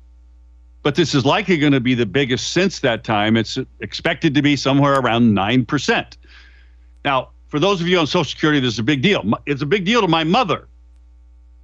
But 0.84 0.94
this 0.94 1.14
is 1.14 1.24
likely 1.24 1.58
going 1.58 1.72
to 1.72 1.80
be 1.80 1.94
the 1.94 2.06
biggest 2.06 2.52
since 2.52 2.80
that 2.80 3.02
time. 3.02 3.36
It's 3.36 3.58
expected 3.80 4.34
to 4.34 4.42
be 4.42 4.54
somewhere 4.54 4.94
around 4.94 5.34
nine 5.34 5.66
percent. 5.66 6.16
Now, 7.04 7.30
for 7.48 7.58
those 7.58 7.80
of 7.80 7.88
you 7.88 7.98
on 7.98 8.06
Social 8.06 8.24
Security, 8.24 8.60
this 8.60 8.74
is 8.74 8.78
a 8.78 8.84
big 8.84 9.02
deal. 9.02 9.24
It's 9.46 9.62
a 9.62 9.66
big 9.66 9.84
deal 9.84 10.00
to 10.00 10.08
my 10.08 10.22
mother, 10.22 10.68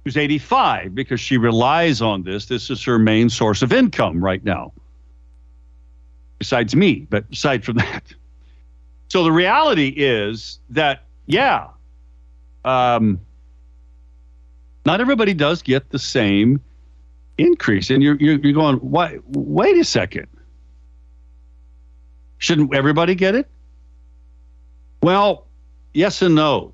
who's 0.03 0.17
85, 0.17 0.93
because 0.93 1.21
she 1.21 1.37
relies 1.37 2.01
on 2.01 2.23
this. 2.23 2.47
This 2.47 2.69
is 2.69 2.83
her 2.83 2.99
main 2.99 3.29
source 3.29 3.61
of 3.61 3.71
income 3.71 4.21
right 4.21 4.43
now 4.43 4.73
besides 6.39 6.75
me, 6.75 7.07
but 7.09 7.25
aside 7.31 7.63
from 7.63 7.77
that. 7.77 8.03
So 9.09 9.23
the 9.23 9.31
reality 9.31 9.93
is 9.95 10.59
that, 10.69 11.05
yeah, 11.25 11.67
um, 12.65 13.19
not 14.85 15.01
everybody 15.01 15.33
does 15.33 15.61
get 15.61 15.89
the 15.89 15.99
same 15.99 16.61
increase. 17.37 17.89
And 17.89 18.01
you're, 18.01 18.15
you're, 18.15 18.39
you're 18.39 18.53
going, 18.53 18.77
why, 18.77 19.19
wait 19.27 19.77
a 19.77 19.83
second. 19.83 20.27
Shouldn't 22.37 22.73
everybody 22.73 23.15
get 23.15 23.35
it? 23.35 23.47
Well, 25.01 25.47
yes 25.93 26.21
and 26.21 26.35
no. 26.35 26.73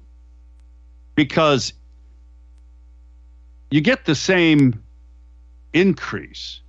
Because 1.15 1.73
you 3.71 3.81
get 3.81 4.05
the 4.05 4.15
same 4.15 4.83
increase. 5.73 6.61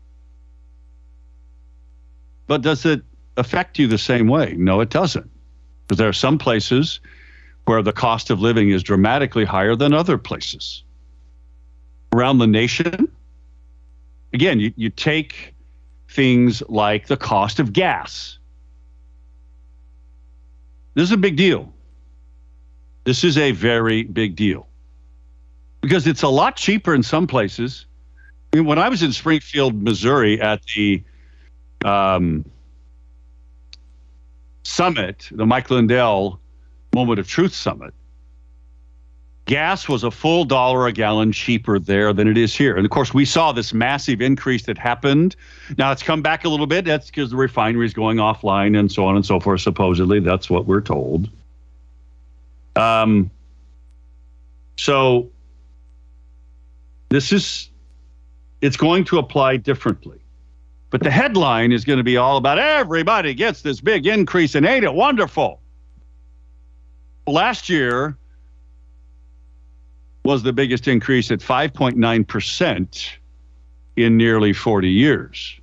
But 2.47 2.63
does 2.63 2.85
it 2.85 3.03
affect 3.37 3.79
you 3.79 3.87
the 3.87 3.99
same 3.99 4.29
way? 4.29 4.55
No, 4.57 4.81
it 4.81 4.91
doesn't. 4.91 5.31
Because 5.87 5.99
there 5.99 6.09
are 6.09 6.13
some 6.13 6.39
places 6.39 7.01
where 7.65 7.83
the 7.83 7.93
cost 7.93 8.31
of 8.31 8.41
living 8.41 8.71
is 8.71 8.83
dramatically 8.83 9.45
higher 9.45 9.75
than 9.75 9.93
other 9.93 10.19
places. 10.19 10.85
Around 12.13 12.39
the 12.39 12.47
nation, 12.47 13.09
again, 14.33 14.61
you, 14.61 14.73
you 14.77 14.91
take 14.91 15.55
things 16.09 16.63
like 16.69 17.09
the 17.09 17.17
cost 17.17 17.59
of 17.59 17.73
gas. 17.73 18.39
This 20.95 21.05
is 21.05 21.13
a 21.13 21.17
big 21.17 21.37
deal. 21.37 21.73
This 23.05 23.23
is 23.23 23.37
a 23.37 23.53
very 23.53 24.05
big 24.05 24.35
deal 24.35 24.67
because 25.81 26.07
it's 26.07 26.23
a 26.23 26.29
lot 26.29 26.57
cheaper 26.57 26.95
in 26.95 27.03
some 27.03 27.27
places. 27.27 27.87
I 28.53 28.57
mean, 28.57 28.67
when 28.67 28.79
I 28.79 28.89
was 28.89 29.03
in 29.03 29.13
Springfield, 29.13 29.81
Missouri 29.81 30.41
at 30.41 30.63
the 30.75 31.05
um, 31.87 32.45
summit, 34.65 35.29
the 35.31 35.47
Mike 35.47 35.71
Lindell 35.71 36.41
Moment 36.93 37.21
of 37.21 37.29
Truth 37.29 37.55
Summit, 37.55 37.95
gas 39.45 39.89
was 39.89 40.03
a 40.03 40.11
full 40.11 40.45
dollar 40.45 40.87
a 40.89 40.93
gallon 40.93 41.31
cheaper 41.31 41.79
there 41.79 42.13
than 42.13 42.27
it 42.27 42.37
is 42.37 42.55
here. 42.55 42.77
And 42.77 42.85
of 42.85 42.91
course, 42.91 43.15
we 43.15 43.25
saw 43.25 43.53
this 43.53 43.73
massive 43.73 44.21
increase 44.21 44.65
that 44.65 44.77
happened. 44.77 45.37
Now 45.79 45.93
it's 45.93 46.03
come 46.03 46.23
back 46.23 46.45
a 46.45 46.49
little 46.49 46.67
bit. 46.67 46.85
That's 46.85 47.07
because 47.07 47.31
the 47.31 47.37
refinery 47.37 47.87
is 47.87 47.95
going 47.95 48.19
offline 48.19 48.77
and 48.79 48.91
so 48.91 49.07
on 49.07 49.15
and 49.15 49.25
so 49.25 49.39
forth. 49.39 49.61
Supposedly, 49.61 50.21
that's 50.21 50.51
what 50.51 50.67
we're 50.67 50.81
told. 50.81 51.31
Um, 52.75 53.31
so 54.77 55.31
this 57.09 57.33
is 57.33 57.71
it's 58.61 58.77
going 58.77 59.05
to 59.05 59.19
apply 59.19 59.59
differently. 59.59 60.19
But 60.91 61.03
the 61.03 61.11
headline 61.11 61.73
is 61.73 61.85
going 61.85 61.99
to 61.99 62.05
be 62.05 62.17
all 62.17 62.37
about 62.37 62.59
everybody 62.59 63.35
gets 63.35 63.63
this 63.63 63.81
big 63.81 64.07
increase 64.07 64.55
and 64.55 64.65
ain't 64.65 64.85
it 64.85 64.95
wonderful? 64.95 65.61
Last 67.27 67.69
year 67.69 68.17
was 70.25 70.43
the 70.43 70.53
biggest 70.53 70.89
increase 70.89 71.31
at 71.31 71.41
5.9% 71.41 73.11
in 73.97 74.17
nearly 74.17 74.53
40 74.53 74.89
years. 74.89 75.61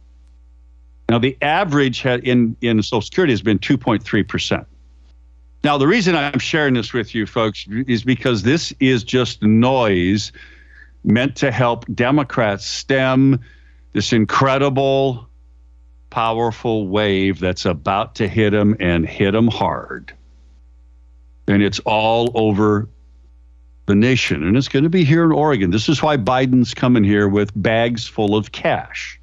Now, 1.10 1.20
the 1.20 1.38
average 1.42 2.06
in, 2.06 2.56
in 2.62 2.82
Social 2.82 3.02
Security 3.02 3.34
has 3.34 3.42
been 3.42 3.60
2.3%. 3.60 4.66
Now, 5.64 5.78
the 5.78 5.88
reason 5.88 6.16
I'm 6.16 6.40
sharing 6.40 6.74
this 6.74 6.92
with 6.92 7.16
you 7.16 7.26
folks 7.26 7.66
is 7.88 8.04
because 8.04 8.44
this 8.44 8.74
is 8.80 9.04
just 9.04 9.42
noise 9.44 10.32
meant 11.06 11.36
to 11.38 11.52
help 11.52 11.86
Democrats 11.94 12.66
stem 12.66 13.40
this 13.94 14.12
incredible, 14.12 15.28
powerful 16.10 16.88
wave 16.88 17.40
that's 17.40 17.66
about 17.66 18.16
to 18.16 18.28
hit 18.28 18.52
them 18.52 18.76
and 18.80 19.08
hit 19.08 19.32
them 19.32 19.48
hard. 19.48 20.14
And 21.48 21.62
it's 21.62 21.80
all 21.80 22.32
over 22.36 22.90
the 23.86 23.96
nation. 23.96 24.44
And 24.44 24.58
it's 24.58 24.68
going 24.68 24.84
to 24.84 24.90
be 24.90 25.04
here 25.04 25.24
in 25.24 25.32
Oregon. 25.32 25.72
This 25.72 25.90
is 25.90 26.02
why 26.02 26.18
Biden's 26.18 26.74
coming 26.74 27.04
here 27.04 27.28
with 27.28 27.52
bags 27.56 28.08
full 28.08 28.36
of 28.36 28.52
cash. 28.52 29.20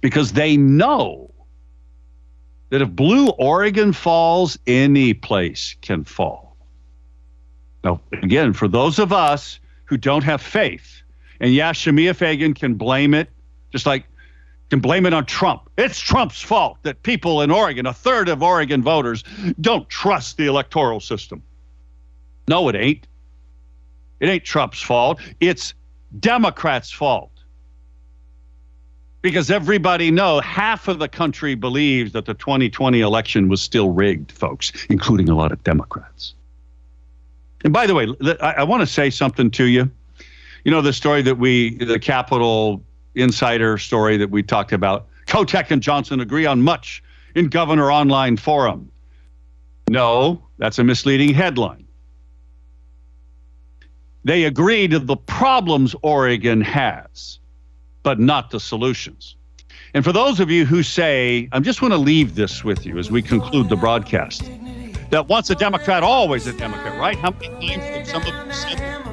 Because 0.00 0.32
they 0.32 0.56
know 0.56 1.32
that 2.68 2.82
if 2.82 2.90
blue 2.90 3.28
Oregon 3.30 3.92
falls, 3.92 4.58
any 4.66 5.14
place 5.14 5.76
can 5.80 6.04
fall. 6.04 6.56
Now, 7.82 8.00
again, 8.12 8.52
for 8.52 8.68
those 8.68 8.98
of 8.98 9.12
us 9.12 9.60
who 9.84 9.96
don't 9.96 10.24
have 10.24 10.42
faith. 10.42 11.02
And 11.40 11.52
yeah, 11.52 11.72
Shemia 11.72 12.14
Fagan 12.14 12.54
can 12.54 12.74
blame 12.74 13.14
it, 13.14 13.28
just 13.72 13.86
like 13.86 14.04
can 14.70 14.80
blame 14.80 15.06
it 15.06 15.12
on 15.12 15.26
Trump. 15.26 15.68
It's 15.76 16.00
Trump's 16.00 16.40
fault 16.40 16.78
that 16.82 17.02
people 17.02 17.42
in 17.42 17.50
Oregon, 17.50 17.86
a 17.86 17.92
third 17.92 18.28
of 18.28 18.42
Oregon 18.42 18.82
voters, 18.82 19.22
don't 19.60 19.88
trust 19.88 20.36
the 20.36 20.46
electoral 20.46 21.00
system. 21.00 21.42
No, 22.48 22.68
it 22.68 22.74
ain't. 22.74 23.06
It 24.20 24.28
ain't 24.28 24.44
Trump's 24.44 24.80
fault. 24.80 25.20
It's 25.40 25.74
Democrats' 26.18 26.90
fault. 26.90 27.30
Because 29.22 29.50
everybody 29.50 30.10
know 30.10 30.40
half 30.40 30.88
of 30.88 30.98
the 30.98 31.08
country 31.08 31.54
believes 31.54 32.12
that 32.12 32.26
the 32.26 32.34
2020 32.34 33.00
election 33.00 33.48
was 33.48 33.62
still 33.62 33.90
rigged, 33.90 34.30
folks, 34.32 34.70
including 34.90 35.28
a 35.28 35.34
lot 35.34 35.50
of 35.50 35.62
Democrats. 35.64 36.34
And 37.64 37.72
by 37.72 37.86
the 37.86 37.94
way, 37.94 38.06
I, 38.40 38.52
I 38.58 38.62
want 38.64 38.82
to 38.82 38.86
say 38.86 39.08
something 39.08 39.50
to 39.52 39.64
you. 39.64 39.90
You 40.64 40.70
know, 40.70 40.80
the 40.80 40.92
story 40.92 41.22
that 41.22 41.38
we, 41.38 41.76
the 41.76 41.98
Capitol 41.98 42.82
insider 43.14 43.78
story 43.78 44.16
that 44.16 44.30
we 44.30 44.42
talked 44.42 44.72
about, 44.72 45.06
Kotek 45.26 45.70
and 45.70 45.82
Johnson 45.82 46.20
agree 46.20 46.46
on 46.46 46.62
much 46.62 47.02
in 47.34 47.48
Governor 47.48 47.92
Online 47.92 48.36
Forum. 48.36 48.90
No, 49.88 50.42
that's 50.58 50.78
a 50.78 50.84
misleading 50.84 51.34
headline. 51.34 51.86
They 54.24 54.44
agree 54.44 54.88
to 54.88 54.98
the 54.98 55.16
problems 55.16 55.94
Oregon 56.02 56.62
has, 56.62 57.38
but 58.02 58.18
not 58.18 58.50
the 58.50 58.58
solutions. 58.58 59.36
And 59.92 60.02
for 60.02 60.12
those 60.12 60.40
of 60.40 60.50
you 60.50 60.64
who 60.64 60.82
say, 60.82 61.48
I 61.52 61.60
just 61.60 61.82
want 61.82 61.92
to 61.92 61.98
leave 61.98 62.34
this 62.34 62.64
with 62.64 62.86
you 62.86 62.98
as 62.98 63.10
we 63.10 63.20
conclude 63.20 63.68
the 63.68 63.76
broadcast 63.76 64.50
that 65.10 65.28
once 65.28 65.50
a 65.50 65.54
Democrat, 65.54 66.02
always 66.02 66.46
a 66.46 66.52
Democrat, 66.54 66.98
right? 66.98 67.16
How 67.18 67.30
many 67.30 67.76
times 67.76 67.84
did 67.84 68.06
some 68.06 68.22
of 68.22 68.28
them 68.28 68.52
say 68.52 69.03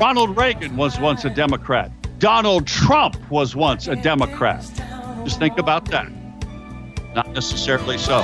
Ronald 0.00 0.36
Reagan 0.36 0.76
was 0.76 0.98
once 0.98 1.24
a 1.24 1.30
Democrat. 1.30 1.90
Donald 2.18 2.66
Trump 2.66 3.16
was 3.30 3.54
once 3.54 3.86
a 3.86 3.96
Democrat. 3.96 4.62
Just 5.24 5.38
think 5.38 5.58
about 5.58 5.86
that. 5.86 6.10
Not 7.14 7.32
necessarily 7.32 7.96
so. 7.96 8.18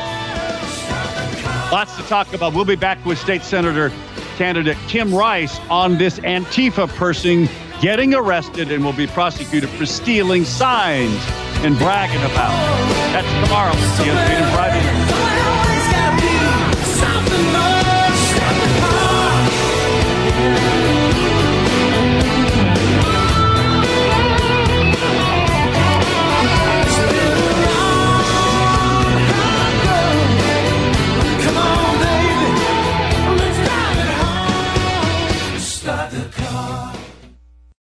Lots 1.72 1.96
to 1.96 2.02
talk 2.02 2.32
about. 2.34 2.54
We'll 2.54 2.64
be 2.64 2.76
back 2.76 3.02
with 3.04 3.18
State 3.18 3.42
Senator 3.42 3.92
candidate 4.36 4.76
Tim 4.88 5.14
Rice 5.14 5.60
on 5.70 5.96
this 5.96 6.18
Antifa 6.20 6.88
person 6.96 7.48
getting 7.80 8.14
arrested 8.14 8.72
and 8.72 8.84
will 8.84 8.92
be 8.92 9.06
prosecuted 9.06 9.68
for 9.70 9.86
stealing 9.86 10.44
signs 10.44 11.22
and 11.62 11.78
bragging 11.78 12.22
about. 12.22 12.52
That's 13.12 13.46
tomorrow. 13.46 13.74
See 13.96 14.06
you. 14.06 15.39